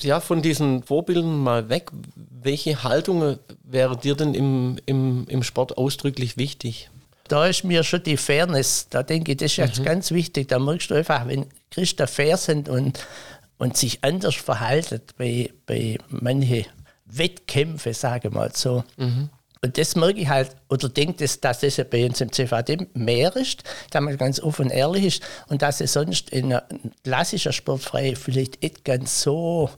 [0.00, 1.90] Ja, von diesen Vorbildern mal weg.
[2.42, 6.88] Welche Haltungen wäre dir denn im, im, im Sport ausdrücklich wichtig?
[7.28, 10.48] da ist mir schon die Fairness, da denke ich, das ist jetzt ganz wichtig.
[10.48, 12.98] Da merkst du einfach, wenn Christen fair sind und,
[13.58, 16.66] und sich anders verhalten bei, bei manchen
[17.06, 18.84] Wettkämpfen, sage ich mal so.
[19.60, 22.86] Und das merke ich halt, oder denke, dass, dass das ja bei uns im CVD
[22.94, 26.62] mehr ist, dass man ganz offen und ehrlich ist und dass es sonst in einer
[27.02, 29.68] klassischen Sportfreie vielleicht nicht ganz so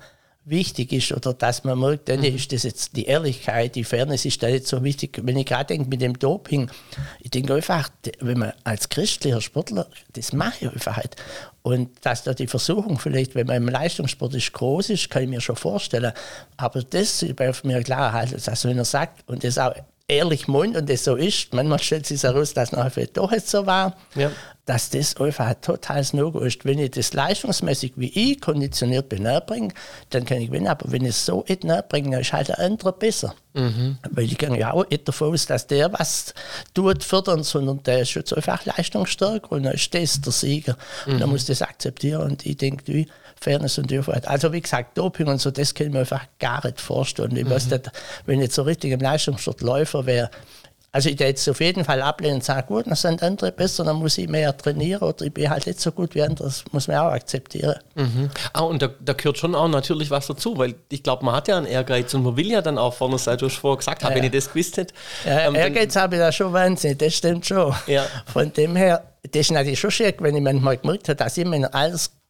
[0.50, 4.42] wichtig ist oder dass man merkt, dann ist das jetzt die Ehrlichkeit, die Fairness ist
[4.42, 5.20] da nicht so wichtig.
[5.22, 6.70] Wenn ich gerade denke mit dem Doping,
[7.20, 11.16] ich denke einfach, wenn man als christlicher Sportler, das mache ich einfach halt.
[11.62, 15.28] Und dass da die Versuchung vielleicht, wenn man im Leistungssport ist, groß ist, kann ich
[15.28, 16.12] mir schon vorstellen.
[16.56, 19.74] Aber das ist bei mir klar, halt, dass wenn er sagt und das auch
[20.10, 23.64] ehrlich meint und das so ist, manchmal stellt sich heraus, dass nachher doch jetzt so
[23.66, 24.30] war, Ja.
[24.66, 26.64] dass das einfach ein totales No-Go ist.
[26.64, 29.72] Wenn ich das leistungsmäßig wie ich konditioniert bin, bringe,
[30.10, 30.68] dann kann ich gewinnen.
[30.68, 33.34] Aber wenn ich es so nicht bringe, dann ist halt der andere besser.
[33.52, 36.34] Weil ich gehe ja auch nicht davon aus, dass der was
[36.74, 40.76] tut, fördern, sondern der ist jetzt einfach leistungsstärker und dann ist das der Sieger.
[41.06, 43.06] Und dann muss das akzeptieren und ich denke, wie
[43.40, 44.29] Fairness und Offenheit.
[44.29, 47.37] Also wie gesagt, Doping und so, das kann ich mir einfach gar nicht vorstellen.
[47.37, 47.90] Ich weiß nicht,
[48.26, 50.31] wenn ich jetzt so richtig im Leistungssport Läufer wäre,
[50.92, 53.85] also ich würde jetzt auf jeden Fall ablehnen und sagen, gut, dann sind andere besser,
[53.85, 56.64] dann muss ich mehr trainieren oder ich bin halt nicht so gut wie andere, das
[56.72, 57.76] muss man auch akzeptieren.
[58.53, 61.46] Ah, und da, da gehört schon auch natürlich was dazu, weil ich glaube, man hat
[61.46, 64.03] ja einen Ehrgeiz und man will ja dann auch vorne sein, du hast vorher gesagt,
[64.03, 64.92] Ja, wenn ich das gewusst hätte.
[65.24, 67.72] Ja, ähm, Ehrgeiz habe ich da schon wahnsinnig, das stimmt schon.
[67.87, 68.05] Ja.
[68.26, 71.44] Von dem her, das ist natürlich schon schwierig, wenn ich manchmal gemerkt habe, dass ich
[71.44, 71.72] in meiner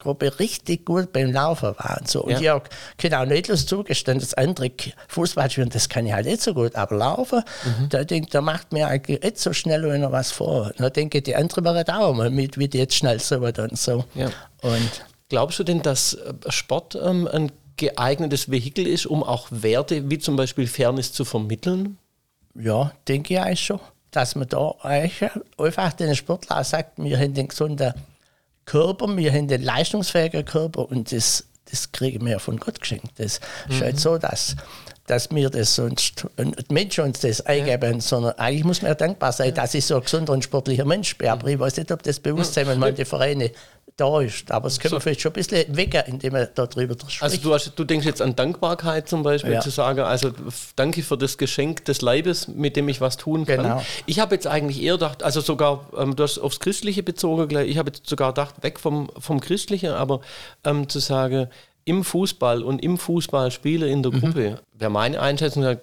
[0.00, 2.22] Altersgruppe richtig gut beim Laufen war und so.
[2.24, 2.40] Und Ja.
[2.40, 2.62] ich auch,
[2.98, 6.54] kann auch neidlos zugestehen, dass andere K- Fußball spielen, das kann ich halt nicht so
[6.54, 7.88] gut, aber Laufen, Mhm.
[7.90, 10.72] da denke ich, da macht mir eigentlich nicht so schnell einer was vor.
[10.78, 13.78] Da denke ich, die anderen machen auch mal mit, wie die jetzt schnell so und
[13.78, 14.04] so.
[14.14, 14.30] Ja.
[14.62, 20.10] Und Glaubst du denn, dass äh, Sport ähm, ein geeignetes Vehikel ist, um auch Werte
[20.10, 21.98] wie zum Beispiel Fairness zu vermitteln?
[22.56, 23.78] Ja, denke ich eigentlich schon.
[24.10, 27.94] Dass man da eigentlich einfach den Sportler sagt, wir haben den gesunden
[28.70, 33.18] Körper, wir haben den leistungsfähigen Körper und das, das kriegen wir ja von Gott geschenkt.
[33.18, 34.54] Das ist halt so, dass,
[35.08, 38.94] dass wir das sonst, und die Menschen uns das eingeben, sondern eigentlich muss man ja
[38.94, 41.30] dankbar sein, dass ich so ein gesunder und sportlicher Mensch bin.
[41.30, 43.50] Aber ich weiß nicht, ob das Bewusstsein in manchen Vereinen
[44.00, 44.50] da ist.
[44.50, 47.22] Aber es können wir vielleicht schon ein bisschen wecken, indem wir darüber sprechen.
[47.22, 49.60] Also du, hast, du denkst jetzt an Dankbarkeit zum Beispiel, Ja.
[49.60, 50.30] zu sagen, also
[50.76, 53.62] danke für das Geschenk des Leibes, mit dem ich was tun kann.
[53.62, 53.82] Genau.
[54.06, 57.68] Ich habe jetzt eigentlich eher gedacht, also sogar, ähm, du hast aufs Christliche bezogen, gleich,
[57.70, 60.20] ich habe jetzt sogar gedacht, weg vom, vom Christlichen, aber
[60.64, 61.48] ähm, zu sagen,
[61.84, 64.02] im Fußball und im Fußballspielen in Mhm.
[64.02, 65.76] der Gruppe, wäre meine Einschätzung,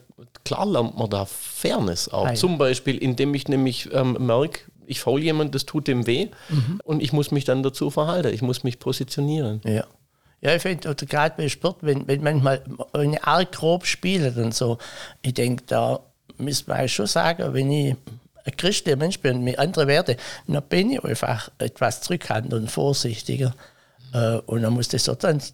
[0.46, 2.26] klar lernt man da Fairness auch.
[2.26, 2.36] Ah, ja.
[2.36, 6.80] Zum Beispiel, indem ich nämlich ähm, merke, ich faul jemand, das tut dem weh Mhm.
[6.84, 9.62] und ich muss mich dann dazu verhalten, ich muss mich positionieren.
[9.66, 9.86] Ja.
[10.40, 14.78] Ja, ich finde, gerade bei Sport, wenn, wenn manchmal eine arg grob spielt und so,
[15.24, 16.00] ich denke, da
[16.38, 17.96] müsste man schon sagen, wenn ich
[18.46, 20.16] ein christlicher Mensch bin und mit anderen Werte,
[20.48, 23.56] dann bin ich einfach etwas zurückhaltend und vorsichtiger.
[24.14, 25.04] Äh, Und dann muss das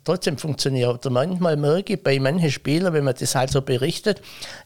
[0.04, 0.92] trotzdem funktionieren.
[0.96, 4.22] Oder manchmal merke ich bei manchen Spielern, wenn man das halt so berichtet,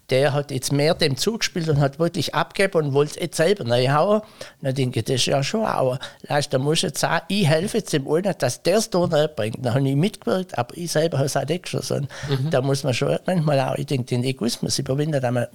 [0.10, 3.69] der hat jetzt mehr dem zugespielt und hat wirklich abgegeben und wollte es jetzt selber
[3.69, 4.21] reinhauen.
[4.62, 7.47] Dann denke ich, das ist ja schon, aber weißt, da muss ich jetzt sagen, ich
[7.47, 9.65] helfe jetzt dem anderen, dass der es da bringt.
[9.65, 12.08] Dann habe ich mitgewirkt, aber ich selber habe es auch nicht geschossen.
[12.52, 15.47] Da muss man schon manchmal auch, ich denke, den Egoismus überwinden, man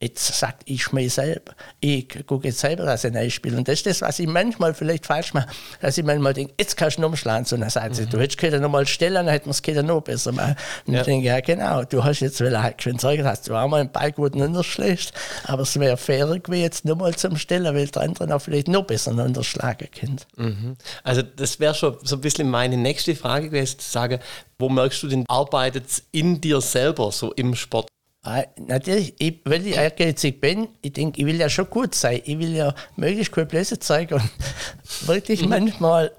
[0.00, 3.56] jetzt sagt, ich schmähe selber, ich gucke jetzt selber, dass ich neu spiele.
[3.56, 5.48] Und das ist das, was ich manchmal vielleicht falsch mache,
[5.80, 7.44] dass ich manchmal denke, jetzt kannst du umschlagen.
[7.44, 9.86] So, dann sagt sie, du hättest können noch mal stellen, dann hätten wir es können
[9.86, 10.54] noch besser machen.
[10.86, 11.00] Und Ja.
[11.00, 13.80] ich denke, ja genau, du hast jetzt, weil er halt sagen, hast du auch mal
[13.80, 15.12] einen Ball gut runterschlägst.
[15.44, 18.68] Aber es wäre fairer gewesen, jetzt nur mal zum Stellen, weil der andere auch vielleicht
[18.68, 20.24] noch besser runterschlagen könnte.
[20.36, 20.76] Mhm.
[21.02, 24.20] Also das wäre schon so ein bisschen meine nächste Frage gewesen, zu sagen,
[24.60, 27.88] wo merkst du denn, arbeitet es in dir selber, so im Sport?
[28.22, 32.20] Ah, natürlich, ich, weil ich ehrgeizig bin, ich denke, ich will ja schon gut sein.
[32.24, 34.14] Ich will ja möglichst cool Blöße zeigen.
[34.14, 34.30] Und
[35.06, 35.48] wirklich mhm.
[35.50, 36.12] manchmal,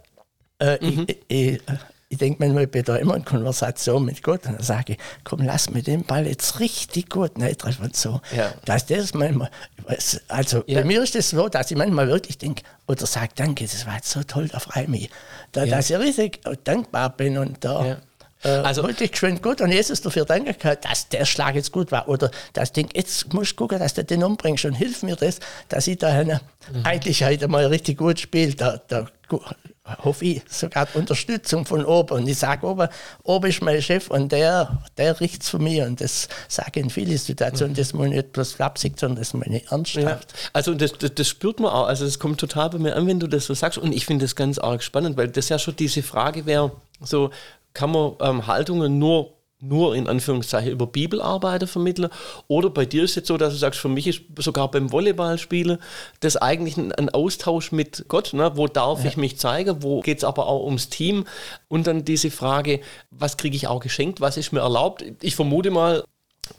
[0.60, 1.06] äh, mhm.
[1.08, 1.62] ich, ich,
[2.08, 5.00] ich denke manchmal, ich bin da immer in Konversation mit Gott und dann sage ich,
[5.26, 8.22] komm, lass mir den Ball jetzt richtig gut treffen und so.
[8.36, 8.54] Ja.
[8.66, 9.52] Dass das manchmal,
[10.30, 10.80] also ja.
[10.80, 13.86] bei mir ist es das so, dass ich manchmal wirklich denke oder sage, danke, das
[13.86, 15.10] war jetzt so toll, da freue ich mich.
[15.52, 15.76] Da, ja.
[15.76, 17.86] Dass ich richtig dankbar bin und da.
[17.86, 17.98] Ja
[18.44, 21.92] äh, also wirklich schön gut und Jesus dafür danken kann, dass der Schlag jetzt gut
[21.92, 22.08] war.
[22.08, 25.40] Oder das Ding, jetzt musst du gucken, dass du den umbringst und hilf mir das,
[25.68, 26.86] dass ich da eine, mhm.
[26.86, 28.54] eigentlich heute mal richtig gut spiele.
[28.56, 29.08] Da, da
[30.04, 32.20] hoffe ich sogar Unterstützung von oben.
[32.20, 32.88] Und ich sage oben,
[33.24, 35.86] oben ist mein Chef und der, der riecht es von mir.
[35.86, 39.48] Und das sage ich in vielen Situationen, das muss nicht bloß flapsig, sondern das muss
[39.48, 40.32] ich ernsthaft.
[40.32, 40.50] Ja.
[40.54, 41.88] Also das, das, das, spürt man auch.
[41.88, 43.78] Also das kommt total bei mir an, wenn du das so sagst.
[43.78, 46.72] Und ich finde das ganz arg spannend, weil das ja schon diese Frage wäre,
[47.02, 47.32] so,
[47.80, 52.10] kann man ähm, Haltungen nur nur in Anführungszeichen über Bibelarbeit vermitteln.
[52.48, 54.92] Oder bei dir ist es jetzt so, dass du sagst, für mich ist sogar beim
[54.92, 55.80] Volleyballspielen
[56.22, 58.32] das eigentlich ein, ein Austausch mit Gott.
[58.34, 58.52] Ne?
[58.56, 59.10] Wo darf ja.
[59.10, 59.84] ich mich zeigen?
[59.84, 61.26] Wo geht es aber auch ums Team?
[61.68, 62.80] Und dann diese Frage,
[63.12, 64.22] was kriege ich auch geschenkt?
[64.22, 65.04] Was ist mir erlaubt?
[65.22, 66.06] Ich vermute mal,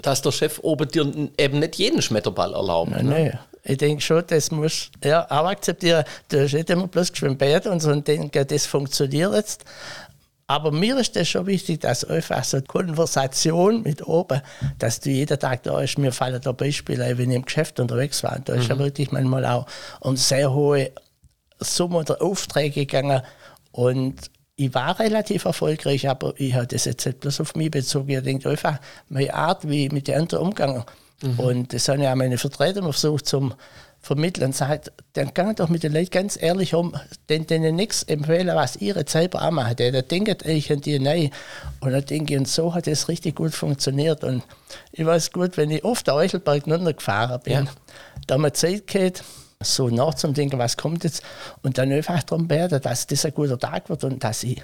[0.03, 2.91] dass der Chef oben dir eben nicht jeden Schmetterball erlaubt.
[2.91, 3.15] Nein, ne?
[3.15, 3.39] nee.
[3.63, 6.05] Ich denke schon, das muss ja auch akzeptieren.
[6.29, 9.65] Du hast nicht immer bloß geschwimmt und so und denke, das funktioniert jetzt.
[10.51, 14.41] Aber mir ist das schon wichtig, dass einfach so eine Konversation mit oben,
[14.81, 15.97] dass du jeden Tag da ist.
[15.97, 18.37] Mir fallen da Beispiele ein, wenn ich im Geschäft unterwegs war.
[18.45, 18.71] Da ist mhm.
[18.71, 19.67] ja wirklich manchmal auch
[20.01, 20.91] um sehr hohe
[21.61, 23.23] Summen oder Aufträge gegangen.
[23.71, 24.17] Und
[24.57, 28.11] ich war relativ erfolgreich, aber ich habe das jetzt nicht bloß auf mich bezogen.
[28.11, 30.83] Ich denke einfach, meine Art, wie ich mit den anderen umgegangen.
[31.23, 31.39] Mhm.
[31.39, 33.55] Und das haben ja auch meine Vertreter versucht, zum
[34.01, 36.97] vermitteln und sagt, dann kann doch mit den Leuten ganz ehrlich um,
[37.29, 39.77] denn denen nichts empfehlen, was ihre selber auch machen.
[39.77, 41.31] Der denkt eigentlich an die nein.
[41.81, 44.25] Und dann denke ich, und so hat es richtig gut funktioniert.
[44.25, 44.43] Und
[44.93, 47.65] ich weiß gut, wenn ich oft der Euchelberg runtergefahren bin, ja.
[48.27, 49.23] da mal Zeit geht,
[49.63, 51.23] so nachzudenken, was kommt jetzt,
[51.63, 54.63] und dann einfach darum beten, dass das ein guter Tag wird und dass ich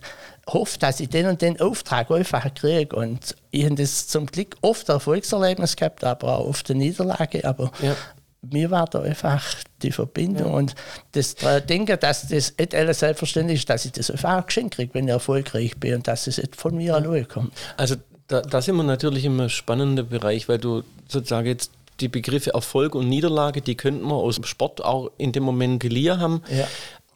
[0.48, 2.96] hoffe, dass ich den und den Auftrag einfach kriege.
[2.96, 7.44] Und ich habe das zum Glück oft Erfolgserlebnis gehabt, aber auch oft eine Niederlage.
[7.44, 7.94] Aber ja
[8.42, 9.42] mir war da einfach
[9.82, 10.56] die Verbindung ja.
[10.56, 10.74] und
[11.12, 11.34] das
[11.68, 15.10] Denken, dass das nicht alles selbstverständlich ist, dass ich das einfach geschenkt kriege, wenn ich
[15.10, 17.52] erfolgreich bin und dass es nicht von mir alleine kommt.
[17.76, 17.96] Also
[18.28, 22.94] da, da sind wir natürlich im spannenden Bereich, weil du sozusagen jetzt die Begriffe Erfolg
[22.94, 26.42] und Niederlage, die könnten wir aus dem Sport auch in dem Moment geliehen haben.
[26.50, 26.66] Ja.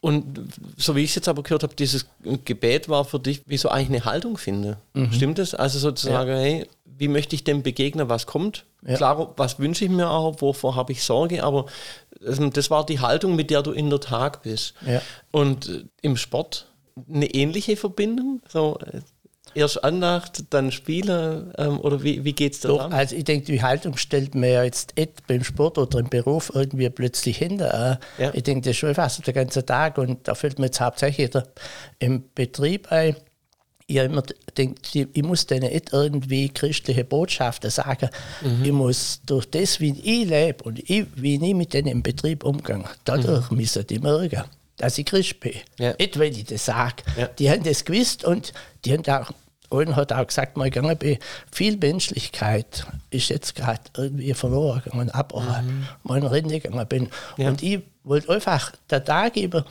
[0.01, 2.07] Und so wie ich es jetzt aber gehört habe, dieses
[2.47, 4.79] Gebet war für dich, wie so eigentlich eine Haltung finde.
[4.95, 5.13] Mhm.
[5.13, 5.55] Stimmt das?
[5.55, 6.39] Also sozusagen, ja.
[6.39, 6.67] hey,
[7.01, 8.67] wie möchte ich dem begegnen, was kommt?
[8.87, 8.97] Ja.
[8.97, 11.65] Klar, was wünsche ich mir auch, wovor habe ich Sorge, aber
[12.21, 14.75] das war die Haltung, mit der du in der Tag bist.
[14.87, 15.01] Ja.
[15.31, 16.67] Und äh, im Sport
[17.11, 18.43] eine ähnliche Verbindung?
[18.47, 19.01] So, äh,
[19.55, 22.69] erst Andacht, dann Spielen ähm, oder wie, wie geht es da?
[22.69, 26.11] Doch, also ich denke, die Haltung stellt mir ja jetzt nicht beim Sport oder im
[26.11, 27.99] Beruf irgendwie plötzlich hinter.
[28.19, 28.31] Äh, ja.
[28.35, 31.31] Ich denke, das ist schon fast der ganze Tag und da fällt mir jetzt hauptsächlich
[31.99, 33.17] im Betrieb ein
[33.91, 34.23] ich immer
[34.57, 38.09] denke, ich muss denen nicht irgendwie christliche Botschaften sagen.
[38.41, 38.65] Mhm.
[38.65, 42.45] Ich muss durch das, wie ich lebe und ich, wie ich mit denen im Betrieb
[42.45, 43.57] umgehe, dadurch mhm.
[43.57, 44.45] müssen die merken,
[44.77, 45.55] dass ich Christ bin.
[45.79, 45.95] Ja.
[45.99, 47.03] Nicht, wenn ich das sage.
[47.17, 47.27] Ja.
[47.27, 48.53] Die haben das gewusst und
[48.85, 49.33] die haben auch
[49.73, 51.19] Olden hat auch gesagt, mal gegangen bin,
[51.53, 55.87] viel Menschlichkeit ist jetzt gerade irgendwie verloren gegangen, ab mhm.
[56.03, 57.09] mal in Rente gegangen bin.
[57.37, 57.49] Ja.
[57.49, 59.65] Und ich wollte einfach der Tag über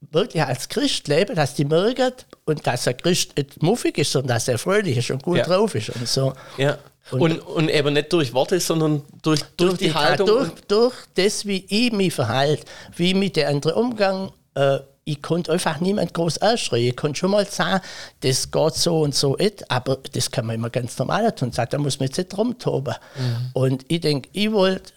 [0.00, 2.12] wirklich als Christ leben, dass die merken
[2.44, 5.44] und dass der Christ nicht muffig ist, sondern dass er fröhlich ist und gut ja.
[5.44, 6.32] drauf ist und so.
[6.56, 6.78] Ja.
[7.10, 10.26] Und, und, und, eben nicht durch Worte, sondern durch, durch, durch die, die, Haltung.
[10.26, 12.64] Durch, durch das, wie ich mich verhalte,
[12.96, 14.30] wie ich mit der anderen umgang.
[14.54, 16.88] Äh, ich konnte einfach niemand groß ausschreien.
[16.88, 17.82] Ich konnte schon mal sagen,
[18.20, 21.50] das geht so und so nicht, aber das kann man immer ganz normal tun.
[21.50, 22.94] Sagt, da muss man jetzt nicht rumtoben.
[23.16, 23.50] Mhm.
[23.54, 24.92] Und ich denke, ich wollte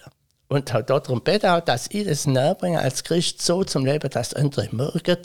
[0.52, 4.68] und hat darum beten, dass ich das näher als Christ so zum Leben, dass andere
[4.70, 5.16] merken,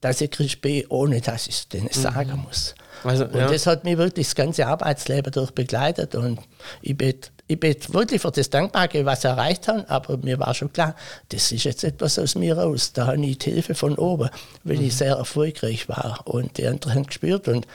[0.00, 2.00] dass ich Christ bin, ohne dass ich es denen mhm.
[2.00, 2.74] sagen muss.
[3.04, 3.46] Also, und ja.
[3.46, 6.40] das hat mich wirklich das ganze Arbeitsleben durch begleitet und
[6.82, 7.14] ich bin,
[7.46, 10.96] ich bin wirklich für das dankbar, was ich erreicht habe, aber mir war schon klar,
[11.28, 12.92] das ist jetzt etwas aus mir raus.
[12.92, 14.30] Da habe ich die Hilfe von oben,
[14.64, 14.86] weil mhm.
[14.86, 17.66] ich sehr erfolgreich war und die anderen haben gespürt und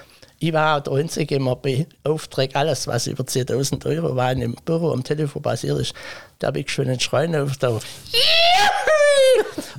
[0.42, 4.92] ich war auch der Einzige im Auftrag, alles, was über 10.000 Euro war, im Büro
[4.92, 5.94] am Telefon passiert ist,
[6.40, 7.80] da habe ich schon einen Schreien auf der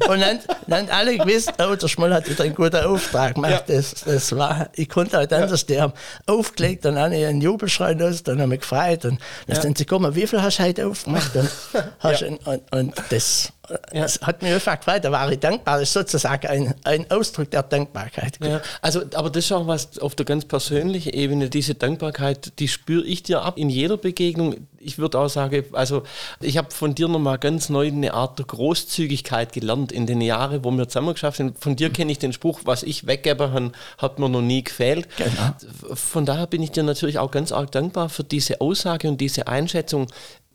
[0.08, 3.64] Und dann, dann alle gewusst, oh, der Schmoll hat wieder einen guten Auftrag gemacht.
[3.68, 3.76] Ja.
[3.76, 5.92] Das, das war, ich konnte halt anders, die haben
[6.26, 9.62] aufgelegt und dann einen Jubelschrei los, dann haben wir gefreut und dann ja.
[9.62, 11.34] sind sie gekommen, wie viel hast du heute aufgemacht?
[11.36, 11.50] Und,
[12.00, 12.28] hast ja.
[12.28, 13.52] und, und, und das,
[13.92, 15.78] das hat mich einfach gefreut, da war ich dankbar.
[15.78, 18.38] Das ist sozusagen ein, ein Ausdruck der Dankbarkeit.
[18.82, 23.04] Also, aber das ist auch was auf der ganz persönlichen Ebene, diese Dankbarkeit, die spüre
[23.04, 24.56] ich dir ab in jeder Begegnung.
[24.82, 26.04] Ich würde auch sagen, also
[26.40, 30.64] ich habe von dir nochmal ganz neu eine Art der Großzügigkeit gelernt in den Jahren,
[30.64, 31.58] wo wir zusammen geschafft sind.
[31.58, 35.06] Von dir kenne ich den Spruch, was ich weggebe, hat mir noch nie gefehlt.
[35.18, 35.94] Genau.
[35.94, 39.48] Von daher bin ich dir natürlich auch ganz arg dankbar für diese Aussage und diese
[39.48, 40.06] Einschätzung.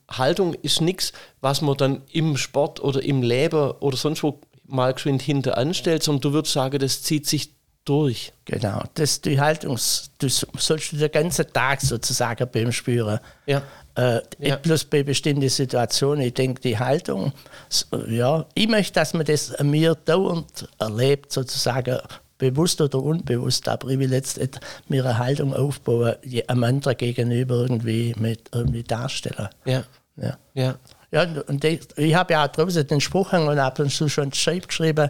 [0.10, 4.92] Haltung ist nichts, was man dann im Sport oder im Leben oder sonst wo mal
[4.94, 7.52] geschwind hinter anstellt, sondern du würdest sagen, das zieht sich
[7.86, 8.34] durch.
[8.46, 9.76] Genau, das die Haltung,
[10.18, 13.20] das sollst du den ganzen Tag sozusagen beim spüren.
[13.46, 13.62] Ja.
[13.96, 14.58] Äh, ja.
[14.58, 16.26] Bloß bei bestimmten Situationen.
[16.26, 17.32] Ich denke, die Haltung,
[18.08, 22.00] ja, ich möchte, dass man das mir dauernd erlebt, sozusagen
[22.38, 26.16] bewusst oder unbewusst, aber ich will jetzt nicht mir eine Haltung aufbauen,
[26.48, 29.48] einem anderen gegenüber irgendwie mit irgendwie darstellen.
[29.66, 29.84] Ja.
[30.18, 30.38] Ja.
[30.54, 30.76] ja.
[31.12, 34.34] ja und ich, ich habe ja auch draußen den Spruch und ab und zu schon
[34.34, 35.10] Schreib geschrieben,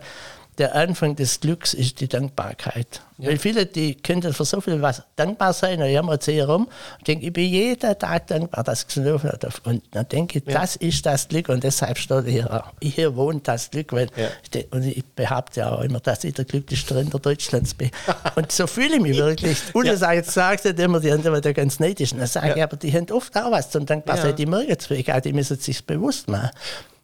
[0.58, 3.02] der Anfang des Glücks ist die Dankbarkeit.
[3.18, 3.30] Ja.
[3.30, 7.08] Weil viele, die könnten für so viel was dankbar sein, und jammern sie herum und
[7.08, 9.46] denken, ich bin jeden Tag dankbar, dass ich es hat.
[9.66, 10.60] Und dann denke ich, ja.
[10.60, 13.94] das ist das Glück und deshalb steht hier, hier wohnt das Glück.
[13.94, 14.28] Weil ja.
[14.54, 17.90] ich, und ich behaupte ja auch immer, dass ich der glücklichste Rinder Deutschlands bin.
[18.36, 19.58] und so fühle ich mich wirklich.
[19.74, 19.96] Und ja.
[19.96, 21.80] sagt, sagt immer, die haben der ganz.
[21.80, 25.24] Und dann sage ich, aber die haben oft auch was zum Dankbar sein, die Merkensfähigkeit,
[25.26, 26.50] die müssen sich bewusst machen.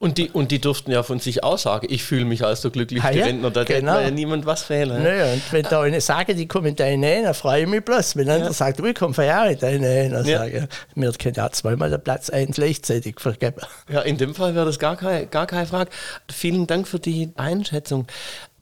[0.02, 2.72] Und die, und die durften ja von sich aus sagen, ich fühle mich als der
[2.72, 4.00] glücklichste ah, ja, Rentner, da genau.
[4.00, 5.04] ja niemand was fehlen.
[5.04, 7.86] Naja, und wenn da eine sage, die kommen in deine Nähe, dann freue ich mich
[7.86, 8.16] bloß.
[8.16, 8.52] Wenn einer ja.
[8.52, 10.40] sagt, ich komme ja in deine Nähe, dann ja.
[10.40, 13.62] sage ich, mir können ja zweimal den Platz ein gleichzeitig vergeben.
[13.90, 15.92] Ja, in dem Fall wäre das gar, kein, gar keine Frage.
[16.32, 18.08] Vielen Dank für die Einschätzung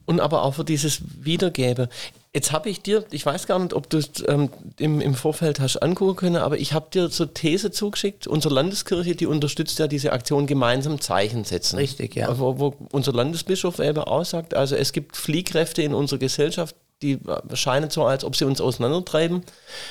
[0.04, 1.88] und aber auch für dieses Wiedergeben.
[2.32, 5.58] Jetzt habe ich dir, ich weiß gar nicht, ob du es ähm, im, im Vorfeld
[5.58, 9.88] hast angucken können, aber ich habe dir zur These zugeschickt, unsere Landeskirche, die unterstützt ja
[9.88, 11.76] diese Aktion gemeinsam Zeichen setzen.
[11.76, 12.38] Richtig, ja.
[12.38, 17.18] Wo, wo unser Landesbischof eben aussagt, also es gibt Fliehkräfte in unserer Gesellschaft, die
[17.54, 19.42] scheinen so, als ob sie uns auseinandertreiben.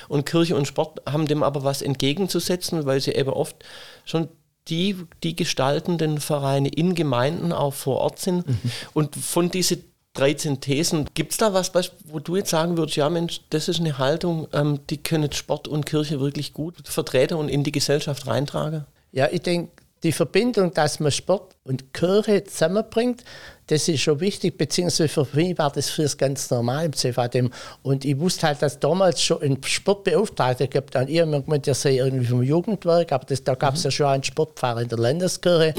[0.08, 3.58] Und Kirche und Sport haben dem aber was entgegenzusetzen, weil sie eben oft
[4.06, 4.30] schon
[4.70, 8.48] die, die gestaltenden Vereine in Gemeinden auch vor Ort sind.
[8.48, 8.60] Mhm.
[8.94, 9.84] Und von diesen
[10.20, 11.08] 13 Thesen.
[11.14, 11.72] Gibt es da was,
[12.06, 15.68] wo du jetzt sagen würdest, ja Mensch, das ist eine Haltung, ähm, die können Sport
[15.68, 18.86] und Kirche wirklich gut vertreten und in die Gesellschaft reintragen?
[19.12, 19.72] Ja, ich denke,
[20.04, 23.24] die Verbindung, dass man Sport und Kirche zusammenbringt,
[23.68, 27.52] das ist schon wichtig, beziehungsweise für mich war das für das ganz normal im CVDM.
[27.84, 30.96] Und ich wusste halt, dass damals schon ein Sportbeauftragter gab.
[30.96, 33.88] An ihr gemeint, der sei irgendwie vom Jugendwerk, aber das, da gab es mhm.
[33.88, 35.76] ja schon einen Sportpfarrer in der Landeskirche.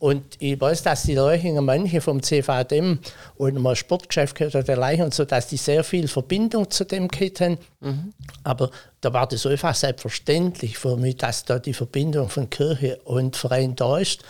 [0.00, 3.00] Und ich weiß, dass die Leuchinger manche vom CVDM
[3.36, 7.04] und mal Sportgeschäft gehört oder dergleichen und so, dass die sehr viel Verbindung zu dem
[7.04, 7.58] hatten.
[7.80, 8.14] Mhm.
[8.42, 8.70] Aber
[9.02, 13.76] da war das einfach selbstverständlich für mich, dass da die Verbindung von Kirche und Verein
[13.76, 14.22] da ist.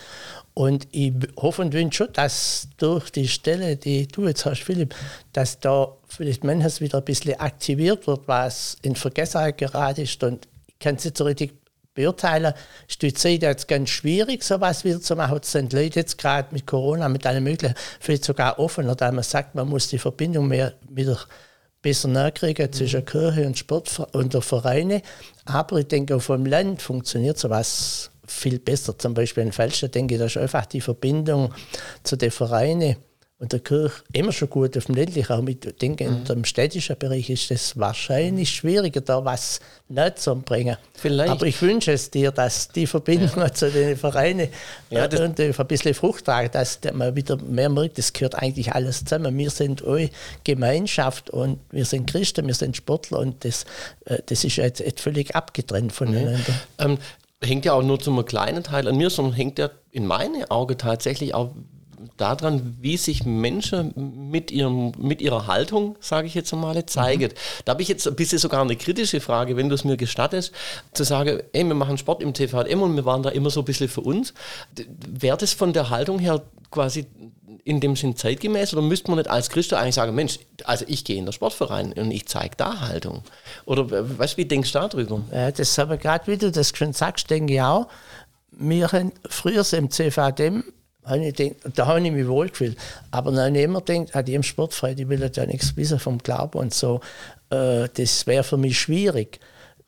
[0.55, 4.93] Und ich hoffe und wünsche schon, dass durch die Stelle, die du jetzt hast, Philipp,
[5.33, 10.21] dass da vielleicht manches wieder ein bisschen aktiviert wird, was in Vergessenheit geraten ist.
[10.25, 11.60] Und ich kann es nicht so richtig
[12.01, 12.55] beurteilen.
[12.89, 15.39] Ist die Zeit jetzt ganz schwierig, sowas wieder zu machen.
[15.43, 19.25] Es sind Leute jetzt gerade mit Corona, mit allen möglichen, vielleicht sogar offener, da man
[19.25, 21.19] sagt, man muss die Verbindung mehr wieder
[21.83, 22.73] besser nachkriegen mhm.
[22.73, 25.03] zwischen Kirche und Sport und der Vereine.
[25.45, 28.97] Aber ich denke, auf dem Land funktioniert sowas viel besser.
[28.99, 31.53] Zum Beispiel in Felschen denke ich, da ist einfach die Verbindung
[32.03, 32.97] zu den Vereinen
[33.41, 35.49] und der Kirche immer schon gut auf dem ländlichen Raum.
[35.49, 36.25] Ich denke, mhm.
[36.29, 40.77] im städtischen Bereich ist es wahrscheinlich schwieriger, da was nicht zu bringen.
[40.93, 41.31] Vielleicht.
[41.31, 43.51] Aber ich wünsche es dir, dass die Verbindung ja.
[43.53, 44.49] zu den Vereinen
[44.91, 49.05] ja, und ein bisschen Frucht tragen, dass man wieder mehr merkt, es gehört eigentlich alles
[49.07, 49.37] zusammen.
[49.39, 50.11] Wir sind eine
[50.45, 53.65] Gemeinschaft und wir sind Christen, wir sind Sportler und das,
[54.05, 56.41] äh, das ist jetzt, jetzt völlig abgetrennt voneinander.
[56.79, 56.99] Ähm,
[57.43, 60.77] hängt ja auch nur zum kleinen Teil an mir, sondern hängt ja in meinen Augen
[60.77, 61.55] tatsächlich auch
[62.17, 67.31] daran, wie sich Menschen mit, ihrem, mit ihrer Haltung, sage ich jetzt einmal, zeigen.
[67.31, 67.63] Mhm.
[67.65, 70.53] Da habe ich jetzt ein bisschen sogar eine kritische Frage, wenn du es mir gestattest,
[70.93, 73.65] zu sagen, ey, wir machen Sport im TVM und wir waren da immer so ein
[73.65, 74.35] bisschen für uns.
[75.09, 77.07] Wäre das von der Haltung her quasi
[77.65, 81.05] in dem Sinn zeitgemäß oder müsste man nicht als Christ eigentlich sagen, Mensch, also ich
[81.05, 83.23] gehe in den Sportverein und ich zeige da Haltung?
[83.67, 85.21] Oder weißt du, wie denkst du darüber?
[85.33, 87.89] Ja, das aber gerade, wie du das schon sagst, denke ich auch.
[88.53, 90.65] Wir haben früher im CVDM
[91.11, 92.79] habe ich gedacht, da habe ich mich wohl gefühlt.
[93.11, 96.19] Aber dann habe ich immer gedacht, hat jedem Sportfrei, die will ja nichts wissen vom
[96.19, 97.01] Glauben und so.
[97.51, 99.41] Äh, das wäre für mich schwierig.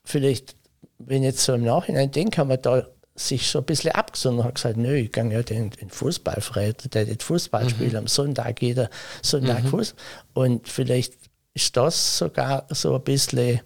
[0.04, 0.56] Vielleicht,
[0.98, 4.46] wenn ich jetzt so im Nachhinein denke, haben wir da sich so ein bisschen abgesondert
[4.46, 8.62] und gesagt, nö, ich gehe ja den, den Fußballverein, der das Fußball spielt, am Sonntag
[8.62, 8.88] jeder
[9.20, 9.94] Sonntag Fuß.
[10.32, 11.14] Und vielleicht
[11.54, 13.60] ist das sogar so ein bisschen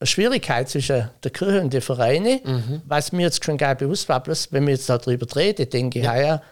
[0.00, 2.40] eine Schwierigkeit zwischen der Kirche und den Vereinen,
[2.86, 6.04] was mir jetzt schon gar bewusst war, bloß wenn wir jetzt darüber reden, denke ich,
[6.04, 6.42] ja, ja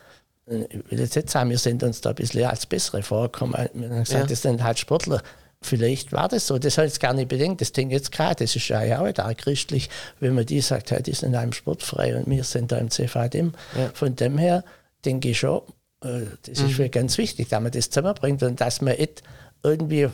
[0.46, 3.54] ich will jetzt nicht sagen, wir sind uns da ein bisschen als Bessere vorgekommen.
[3.74, 4.26] Wir haben gesagt, Ja.
[4.26, 5.22] das sind halt Sportler.
[5.64, 8.44] Vielleicht war das so, das habe ich jetzt gar nicht bedenkt, das ich jetzt gerade,
[8.44, 9.88] das ist ja auch da christlich,
[10.18, 12.90] wenn man die sagt, hey, die sind in einem Sportfrei und wir sind da im
[12.90, 13.52] CVDM.
[13.78, 13.90] Ja.
[13.94, 14.64] Von dem her
[15.04, 15.62] denke ich schon,
[16.02, 19.22] äh, das ist für ganz wichtig, dass man das zusammenbringt und dass man nicht
[19.62, 20.08] irgendwie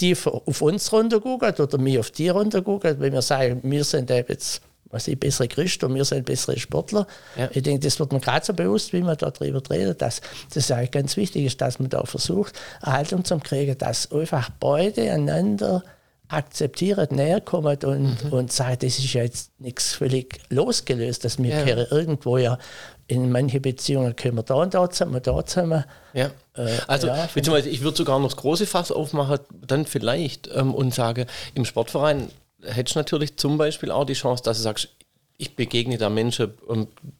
[0.00, 4.28] die auf uns runterguckt oder mir auf die runterguckt, wenn wir sagen, wir sind eben
[4.28, 4.60] jetzt
[4.94, 7.06] was ich, bessere Christen und wir sind bessere Sportler.
[7.36, 7.48] Ja.
[7.52, 10.20] Ich denke, das wird mir gerade so bewusst, wie man darüber redet, dass
[10.54, 14.48] das eigentlich ganz wichtig ist, dass man da versucht, eine Haltung zu kriegen, dass einfach
[14.60, 15.82] beide einander
[16.28, 21.50] akzeptieren, näher kommen und, und sagen, das ist ja jetzt nichts völlig losgelöst, dass wir
[21.66, 21.86] Ja.
[21.90, 22.58] irgendwo ja
[23.06, 25.84] in manche Beziehungen können wir da und da zusammen, da zusammen.
[26.14, 26.30] Ja.
[26.56, 30.74] Äh, Also, ja, beziehungsweise ich würde sogar noch das große Fass aufmachen, dann vielleicht ähm,
[30.74, 32.30] und sage, im Sportverein
[32.66, 34.88] hättest du natürlich zum Beispiel auch die Chance, dass du sagst,
[35.36, 36.52] ich begegne da Menschen,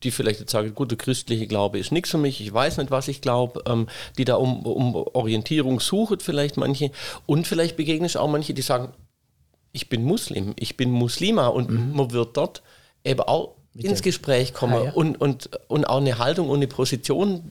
[0.05, 2.91] die vielleicht jetzt sagen, gut, der christliche Glaube ist nichts für mich, ich weiß nicht,
[2.93, 3.89] was ich glaube, ähm,
[4.19, 6.93] die da um, um Orientierung suchen, vielleicht manche.
[7.27, 8.93] Und vielleicht begegne ich auch manche, die sagen,
[9.73, 12.63] ich bin Muslim, ich bin Muslima und man wird dort
[13.03, 14.93] eben auch ins dem- Gespräch kommen Ah, ja.
[14.93, 17.43] und, und, und auch eine Haltung und eine Position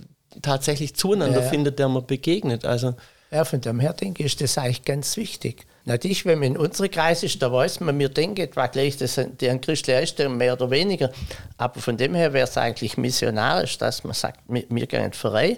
[0.42, 1.50] tatsächlich zueinander Ja, ja.
[1.50, 2.64] findet, der man begegnet.
[2.64, 2.96] Also
[3.32, 5.66] Ja, von dem her denke ich, ist das eigentlich ganz wichtig.
[5.86, 9.16] Natürlich, wenn man in unsere Kreis ist, da weiß man, wir denken etwa gleich, das
[9.16, 11.12] sind die ein christlicher Einstellung, mehr oder weniger.
[11.58, 15.12] Aber von dem her wäre es eigentlich missionarisch, dass man sagt, wir, wir gehen in
[15.12, 15.58] den Verein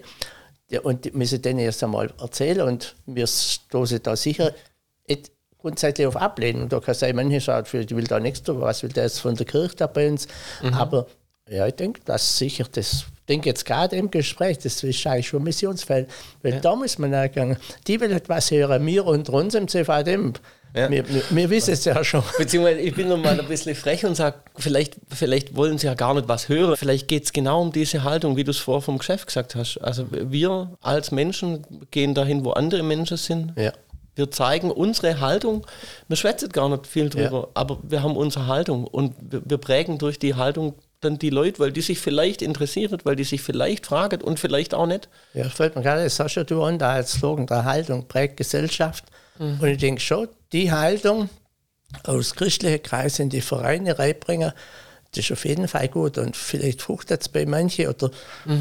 [0.82, 4.54] und müssen denen erst einmal erzählen und wir stoßen da sicher
[5.60, 6.70] grundsätzlich auf Ablehnung.
[6.70, 9.36] Da kann sein, manche sagen, ich will da nichts tun, was will der jetzt von
[9.36, 10.28] der Kirche da bei uns?
[10.74, 11.08] Aber
[11.50, 15.42] ja, ich denke, dass sicher das, denke jetzt gerade im Gespräch, das ist eigentlich schon
[15.42, 16.10] ein Missionsfeld,
[16.44, 17.58] weil da muss man nachgehen.
[17.88, 20.34] Die will etwas hören, wir und uns im CVDM.
[20.76, 20.90] Ja.
[20.92, 22.22] Wir, wir, wir wissen es ja schon.
[22.38, 25.94] Beziehungsweise ich bin noch mal ein bisschen frech und sage, vielleicht, vielleicht wollen sie ja
[25.94, 26.76] gar nicht was hören.
[26.76, 29.78] Vielleicht geht es genau um diese Haltung, wie du es vorher vom Geschäft gesagt hast.
[29.78, 33.54] Also wir als Menschen gehen dahin, wo andere Menschen sind.
[33.58, 33.72] Ja.
[34.16, 35.66] Wir zeigen unsere Haltung.
[36.10, 37.48] Wir schwätzen gar nicht viel drüber, Ja.
[37.54, 41.60] aber wir haben unsere Haltung und wir, wir prägen durch die Haltung dann die Leute,
[41.60, 45.10] weil die sich vielleicht interessieren, weil die sich vielleicht fragen und vielleicht auch nicht.
[45.34, 49.06] Ja, fällt mir gerade, du an, da als Slogan der Haltung prägt Gesellschaft.
[49.38, 51.30] Und ich denke schon, die Haltung
[52.04, 54.54] aus christlichen Kreisen in die Vereine reinbringen,
[55.16, 56.18] das ist auf jeden Fall gut.
[56.18, 58.12] Und vielleicht fruchtet es bei manchen oder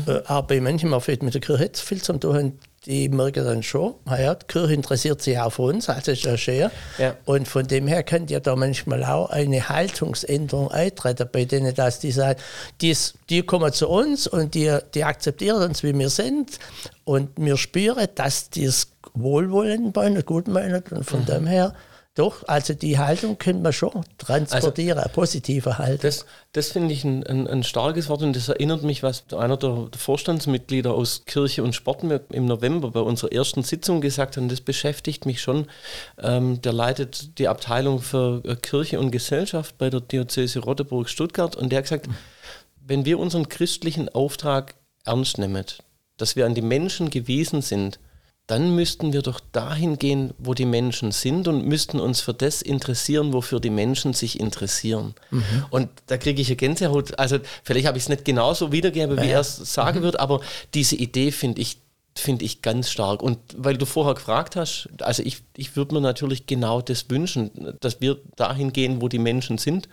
[0.07, 3.45] äh, auch bei manchen, man vielleicht mit der Kirche jetzt viel zu tun, die merken
[3.45, 6.71] dann schon, naja, die Kirche interessiert sich auch für uns, also ist ja schön.
[6.99, 7.17] Ja.
[7.25, 12.01] Und von dem her könnte ja da manchmal auch eine Haltungsänderung eintreten, bei denen, dass
[12.01, 12.39] die sagen,
[12.81, 16.59] dies, die kommen zu uns und die, die akzeptieren uns, wie wir sind.
[17.05, 20.83] Und wir spüren, dass die es wohlwollend meinen, gut meinen.
[20.91, 21.75] Und von dem her,
[22.15, 25.99] doch, also die Haltung können wir schon transportieren, eine positive Haltung.
[26.03, 29.57] Das, das finde ich ein, ein, ein starkes Wort und das erinnert mich, was einer
[29.57, 34.43] der Vorstandsmitglieder aus Kirche und Sport mir im November bei unserer ersten Sitzung gesagt hat
[34.45, 35.67] und das beschäftigt mich schon.
[36.23, 41.71] Ähm, der leitet die Abteilung für äh, Kirche und Gesellschaft bei der Diözese Rotteburg-Stuttgart und
[41.71, 42.09] der hat gesagt,
[42.87, 45.65] wenn wir unseren christlichen Auftrag ernst nehmen,
[46.17, 47.99] dass wir an die Menschen gewiesen sind,
[48.47, 52.61] dann müssten wir doch dahin gehen, wo die Menschen sind und müssten uns für das
[52.61, 55.15] interessieren, wofür die Menschen sich interessieren.
[55.71, 57.19] Und da kriege ich eine Gänsehaut.
[57.19, 60.41] Also vielleicht habe ich es nicht genauso wiedergegeben, wie er es sagen wird, aber
[60.75, 61.79] diese Idee finde ich,
[62.17, 63.23] finde ich ganz stark.
[63.23, 67.51] Und weil du vorher gefragt hast, also ich, ich würde mir natürlich genau das wünschen,
[67.81, 69.89] dass wir dahin gehen, wo die Menschen sind.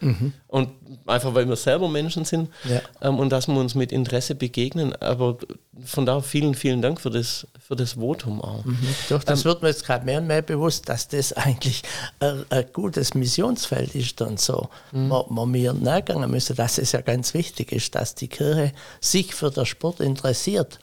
[0.47, 0.69] Und
[1.07, 2.81] einfach weil wir selber Menschen sind Ja.
[3.01, 4.95] ähm, und dass wir uns mit Interesse begegnen.
[5.01, 5.37] Aber
[5.83, 8.63] von daher vielen, vielen Dank für das, für das Votum auch.
[9.09, 11.81] Doch, das wird mir jetzt gerade mehr und mehr bewusst, dass das eigentlich
[12.19, 14.69] ein, ein gutes Missionsfeld ist und so.
[14.91, 19.33] Wo, wo wir nachgehen müssen, dass es ja ganz wichtig ist, dass die Kirche sich
[19.33, 20.79] für den Sport interessiert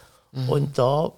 [0.46, 1.12] und da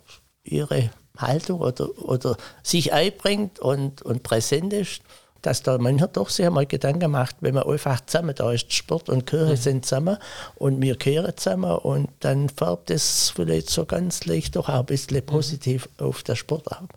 [0.45, 5.03] ihre Haltung oder, oder sich einbringt und, und präsent ist.
[5.43, 9.09] Dass da mancher doch sich einmal Gedanken macht, wenn man einfach zusammen da ist, Sport
[9.09, 10.19] und Kirche sind zusammen
[10.57, 14.85] und wir kehren zusammen und dann färbt es vielleicht so ganz leicht doch auch ein
[14.85, 16.93] bisschen positiv auf den Sport ab.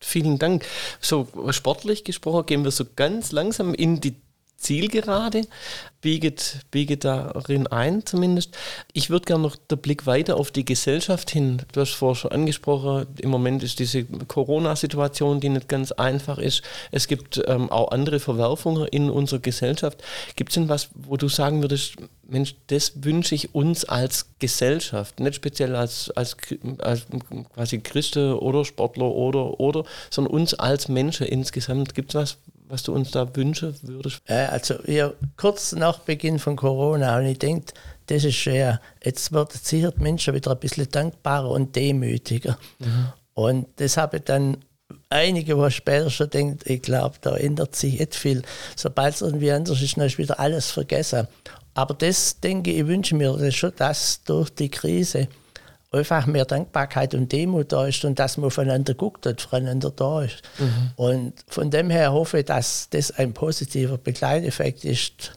[0.00, 0.64] Vielen Dank.
[1.00, 4.16] So sportlich gesprochen gehen wir so ganz langsam in die
[4.56, 5.42] Zielgerade,
[6.00, 8.56] bieget, bieget darin ein zumindest.
[8.92, 11.62] Ich würde gerne noch den Blick weiter auf die Gesellschaft hin.
[11.72, 16.62] Du hast vorher schon angesprochen, im Moment ist diese Corona-Situation, die nicht ganz einfach ist.
[16.90, 20.02] Es gibt ähm, auch andere Verwerfungen in unserer Gesellschaft.
[20.36, 21.96] Gibt es denn was, wo du sagen würdest,
[22.28, 26.36] Mensch, das wünsche ich uns als Gesellschaft, nicht speziell als, als,
[26.78, 27.06] als
[27.54, 31.94] quasi Christen oder Sportler oder, oder, sondern uns als Menschen insgesamt.
[31.94, 32.38] Gibt es was,
[32.68, 34.20] was du uns da wünschen würdest?
[34.26, 37.72] Äh, also ja, kurz nach Beginn von Corona und ich denke,
[38.06, 38.80] das ist schwer.
[39.04, 42.58] Jetzt werden sicher die Menschen wieder ein bisschen dankbarer und demütiger.
[42.78, 43.12] Mhm.
[43.34, 44.58] Und das habe ich dann
[45.10, 48.42] einige Wochen später schon denkt, ich glaube, da ändert sich nicht viel.
[48.76, 51.26] Sobald es irgendwie anders ist, dann ist wieder alles vergessen.
[51.74, 55.28] Aber das, denke ich, wünsche mir das schon, dass durch die Krise
[55.96, 60.22] einfach mehr Dankbarkeit und Demut da ist und dass man aufeinander guckt und voneinander da
[60.22, 60.42] ist.
[60.58, 60.90] Mhm.
[60.96, 65.32] Und von dem her hoffe ich, dass das ein positiver Begleiteffekt ist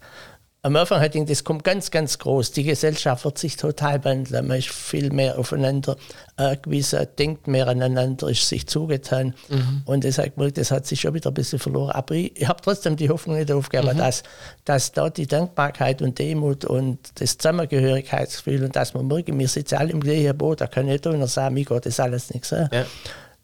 [0.62, 2.52] am Anfang hatte ich das kommt ganz, ganz groß.
[2.52, 4.46] Die Gesellschaft wird sich total wandeln.
[4.46, 5.96] Man ist viel mehr aufeinander
[6.36, 9.34] angewiesen, denkt mehr aneinander, ist sich zugetan.
[9.48, 9.82] Mhm.
[9.86, 11.92] Und das, hat das hat sich schon wieder ein bisschen verloren.
[11.92, 13.98] Aber ich, ich habe trotzdem die Hoffnung nicht aufgegeben, mhm.
[13.98, 14.22] dass,
[14.66, 19.76] dass da die Dankbarkeit und Demut und das Zusammengehörigkeitsgefühl und dass man merkt, wir sitzen
[19.76, 22.50] alle im gleichen Boot, da kann nicht einer sagen, mir geht das alles nichts.
[22.50, 22.68] Ja.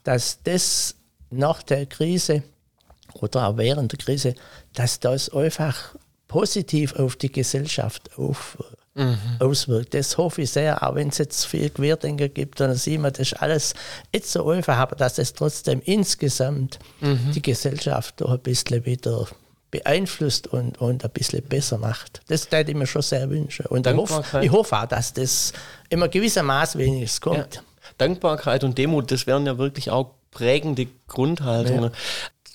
[0.04, 0.94] Dass das
[1.30, 2.42] nach der Krise
[3.14, 4.34] oder auch während der Krise,
[4.74, 5.94] dass das einfach
[6.36, 8.58] positiv auf die Gesellschaft auf,
[8.94, 9.16] mhm.
[9.38, 9.94] auswirkt.
[9.94, 13.32] Das hoffe ich sehr, auch wenn es jetzt viel Querdenker gibt, dann sieht man, das
[13.32, 13.74] ist alles
[14.12, 17.32] nicht so einfach, aber dass es trotzdem insgesamt mhm.
[17.34, 19.26] die Gesellschaft doch ein bisschen wieder
[19.70, 22.20] beeinflusst und, und ein bisschen besser macht.
[22.28, 23.64] Das würde ich mir schon sehr wünschen.
[23.64, 25.54] Und ich hoffe, ich hoffe auch, dass das
[25.88, 27.54] immer gewissermaßen wenigstens kommt.
[27.54, 27.62] Ja.
[27.96, 31.92] Dankbarkeit und Demut, das wären ja wirklich auch prägende Grundhaltungen.
[31.92, 31.98] Ja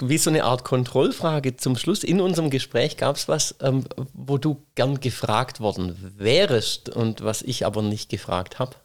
[0.10, 2.04] wie so eine Art Kontrollfrage zum Schluss.
[2.04, 7.42] In unserem Gespräch gab es was, ähm, wo du gern gefragt worden wärst und was
[7.42, 8.76] ich aber nicht gefragt habe.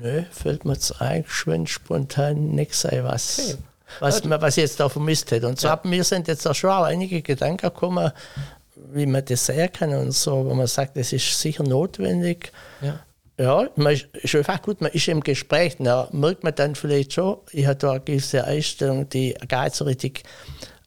[0.00, 3.58] Nö, fällt mir jetzt eigentlich, wenn spontan nichts sei, was, okay.
[4.00, 5.46] was, man, was ich jetzt da vermisst hätte.
[5.46, 5.72] Und so ja.
[5.72, 8.10] haben mir sind jetzt auch schon auch einige Gedanken gekommen,
[8.92, 12.52] wie man das sehen kann und so, wo man sagt, das ist sicher notwendig.
[12.80, 13.00] Ja.
[13.38, 17.38] Ja, man ist, einfach gut, man ist im Gespräch, da merkt man dann vielleicht schon,
[17.52, 20.24] ich habe da eine gewisse Einstellung, die gar nicht so richtig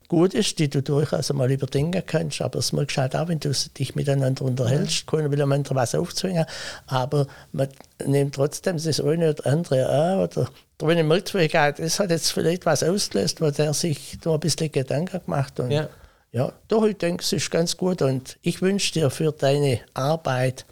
[0.09, 3.53] gut ist, die du durchaus einmal überdenken kannst, aber es merkst halt auch, wenn du
[3.77, 5.17] dich miteinander unterhältst, ja.
[5.17, 6.45] keiner will anderen was aufzwingen,
[6.87, 7.69] aber man
[8.05, 10.49] nimmt trotzdem das eine oder andere an, oder
[10.79, 11.33] wenn ich merkt,
[11.79, 15.71] das hat jetzt vielleicht was ausgelöst, wo der sich da ein bisschen Gedanken gemacht und
[15.71, 15.87] ja,
[16.33, 18.01] ja doch, ich denke, es ist ganz gut.
[18.01, 20.65] Und ich wünsche dir für deine Arbeit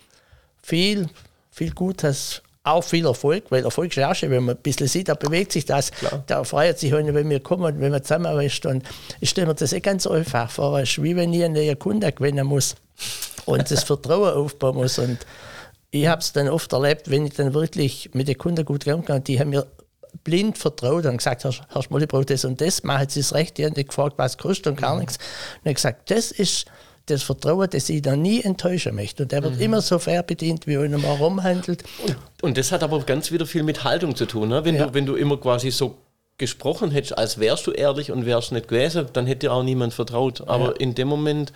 [0.61, 1.07] viel
[1.59, 4.87] viel Gutes, auch viel Erfolg, weil Erfolg ist ja auch schön, wenn man ein bisschen
[4.87, 6.23] sieht, da bewegt sich das, Klar.
[6.25, 8.65] da freut sich einer, wenn wir kommen, wenn wir zusammen ist.
[8.65, 8.83] Und
[9.19, 11.77] ich stelle mir das eh ganz einfach vor, es ist wie wenn ich einen neuen
[11.77, 12.75] Kunden gewinnen muss
[13.45, 14.99] und das Vertrauen aufbauen muss.
[14.99, 15.17] Und
[15.91, 19.03] ich habe es dann oft erlebt, wenn ich dann wirklich mit den Kunden gut gegangen
[19.03, 19.67] kann, die haben mir
[20.23, 23.57] blind vertraut und gesagt, Herr, Herr braucht das und das, machen Sie es recht.
[23.57, 25.01] Die haben gefragt, was kostet und gar mhm.
[25.01, 25.17] nichts.
[25.17, 25.23] Und
[25.63, 26.65] ich habe gesagt, das ist
[27.09, 29.23] das Vertrauen, das ich da nie enttäuschen möchte.
[29.23, 29.61] Und der wird mhm.
[29.61, 31.83] immer so fair bedient, wie er mal rumhandelt.
[32.05, 34.49] Und, und, das hat aber ganz wieder viel mit Haltung zu tun.
[34.49, 34.63] Ne?
[34.65, 34.87] Wenn, ja.
[34.87, 35.97] du, wenn du immer quasi so
[36.37, 39.93] gesprochen hättest, als wärst du ehrlich und wärst nicht gewesen, dann hätte dir auch niemand
[39.93, 40.47] vertraut.
[40.47, 40.71] Aber ja.
[40.77, 41.53] in dem Moment,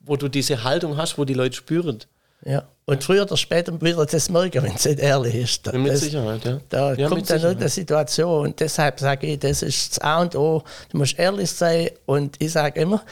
[0.00, 2.00] wo du diese Haltung hast, wo die Leute spüren,
[2.44, 2.62] ja.
[2.84, 5.66] Und früher oder später wieder das merken, wenn es nicht ehrlich ist.
[5.66, 6.60] Das, mit Sicherheit, ja.
[6.68, 10.34] Da ja, kommt dann eine Situation und deshalb sage ich, das ist das A und
[10.36, 10.62] O.
[10.90, 13.02] Du musst ehrlich sein und ich sage immer,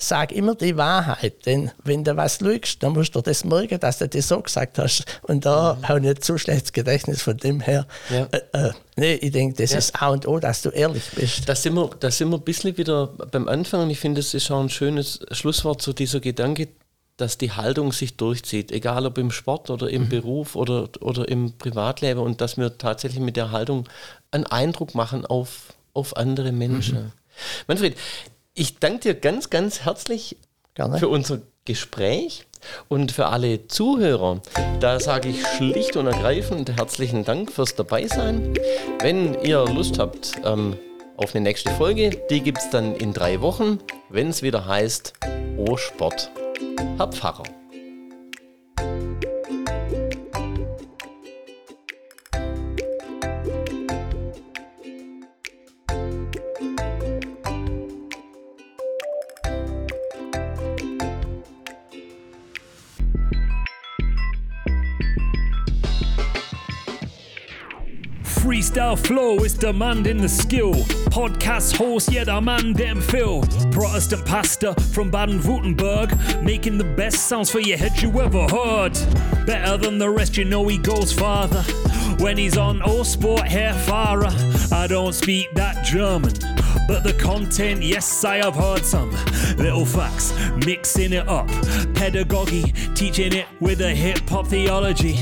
[0.00, 1.44] sag immer die Wahrheit.
[1.44, 4.78] Denn wenn du was lügst, dann musst du das merken, dass du das so gesagt
[4.78, 5.04] hast.
[5.22, 5.88] Und da mhm.
[5.88, 7.86] habe ich nicht so schlechtes Gedächtnis von dem her.
[8.08, 8.28] Ja.
[8.30, 9.78] Äh, äh, nee, ich denke, das ja.
[9.78, 11.48] ist A und O, dass du ehrlich bist.
[11.48, 14.32] Da sind, wir, da sind wir ein bisschen wieder beim Anfang und ich finde, das
[14.32, 16.68] ist auch ein schönes Schlusswort zu dieser Gedanke,
[17.16, 20.08] dass die Haltung sich durchzieht, egal ob im Sport oder im mhm.
[20.08, 23.88] Beruf oder, oder im Privatleben und dass wir tatsächlich mit der Haltung
[24.30, 26.96] einen Eindruck machen auf, auf andere Menschen.
[26.96, 27.12] Mhm.
[27.66, 27.96] Manfred,
[28.58, 30.36] ich danke dir ganz, ganz herzlich
[30.74, 30.98] Gerne.
[30.98, 32.46] für unser Gespräch
[32.88, 34.42] und für alle Zuhörer.
[34.80, 38.54] Da sage ich schlicht und ergreifend herzlichen Dank fürs Dabeisein.
[39.00, 40.76] Wenn ihr Lust habt ähm,
[41.16, 43.78] auf eine nächste Folge, die gibt es dann in drei Wochen,
[44.08, 45.12] wenn es wieder heißt
[45.56, 46.30] O Sport.
[46.96, 47.44] Herr Pfarrer.
[68.48, 70.72] Freestyle flow is demanding the skill.
[71.12, 73.42] Podcast host, yeah, the man them Phil.
[73.70, 78.94] Protestant pastor from Baden-Württemberg, making the best sounds for your head you ever heard.
[79.44, 81.60] Better than the rest, you know he goes farther.
[82.20, 84.32] When he's on all sport fara,
[84.72, 86.32] I don't speak that German.
[86.88, 89.10] But the content, yes, I have heard some
[89.58, 90.32] little facts,
[90.64, 91.48] mixing it up.
[91.94, 95.18] Pedagogy, teaching it with a hip hop theology.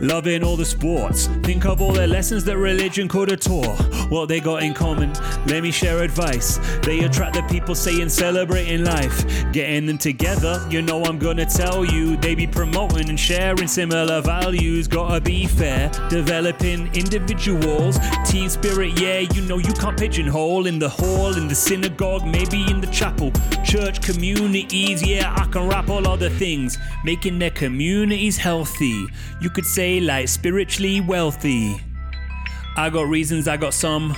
[0.00, 1.28] Loving all the sports.
[1.46, 3.78] Think of all the lessons that religion could have taught.
[4.10, 5.12] What they got in common.
[5.46, 6.58] Let me share advice.
[6.82, 9.24] They attract the people saying celebrating life.
[9.52, 12.16] Getting them together, you know I'm gonna tell you.
[12.16, 14.88] They be promoting and sharing similar values.
[14.88, 15.88] Gotta be fair.
[16.08, 18.00] Developing individuals.
[18.24, 22.68] Team spirit, yeah, you know you can't pigeonhole in the hall, in the synagogue, maybe
[22.68, 23.30] in the chapel.
[23.64, 26.76] Church communities, yeah, I can rap all other things.
[27.04, 29.06] Making their communities healthy.
[29.40, 31.35] You could say like spiritually wealthy.
[31.44, 34.14] I got reasons, I got some.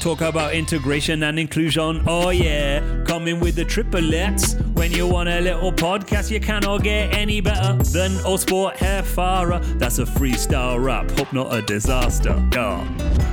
[0.00, 2.02] Talk about integration and inclusion.
[2.06, 4.54] Oh yeah, coming with the triplets.
[4.74, 9.02] When you want a little podcast, you cannot get any better than Old Sport Hair
[9.02, 9.62] Farah.
[9.78, 11.10] That's a freestyle rap.
[11.12, 12.42] Hope not a disaster.
[12.52, 13.29] Yeah.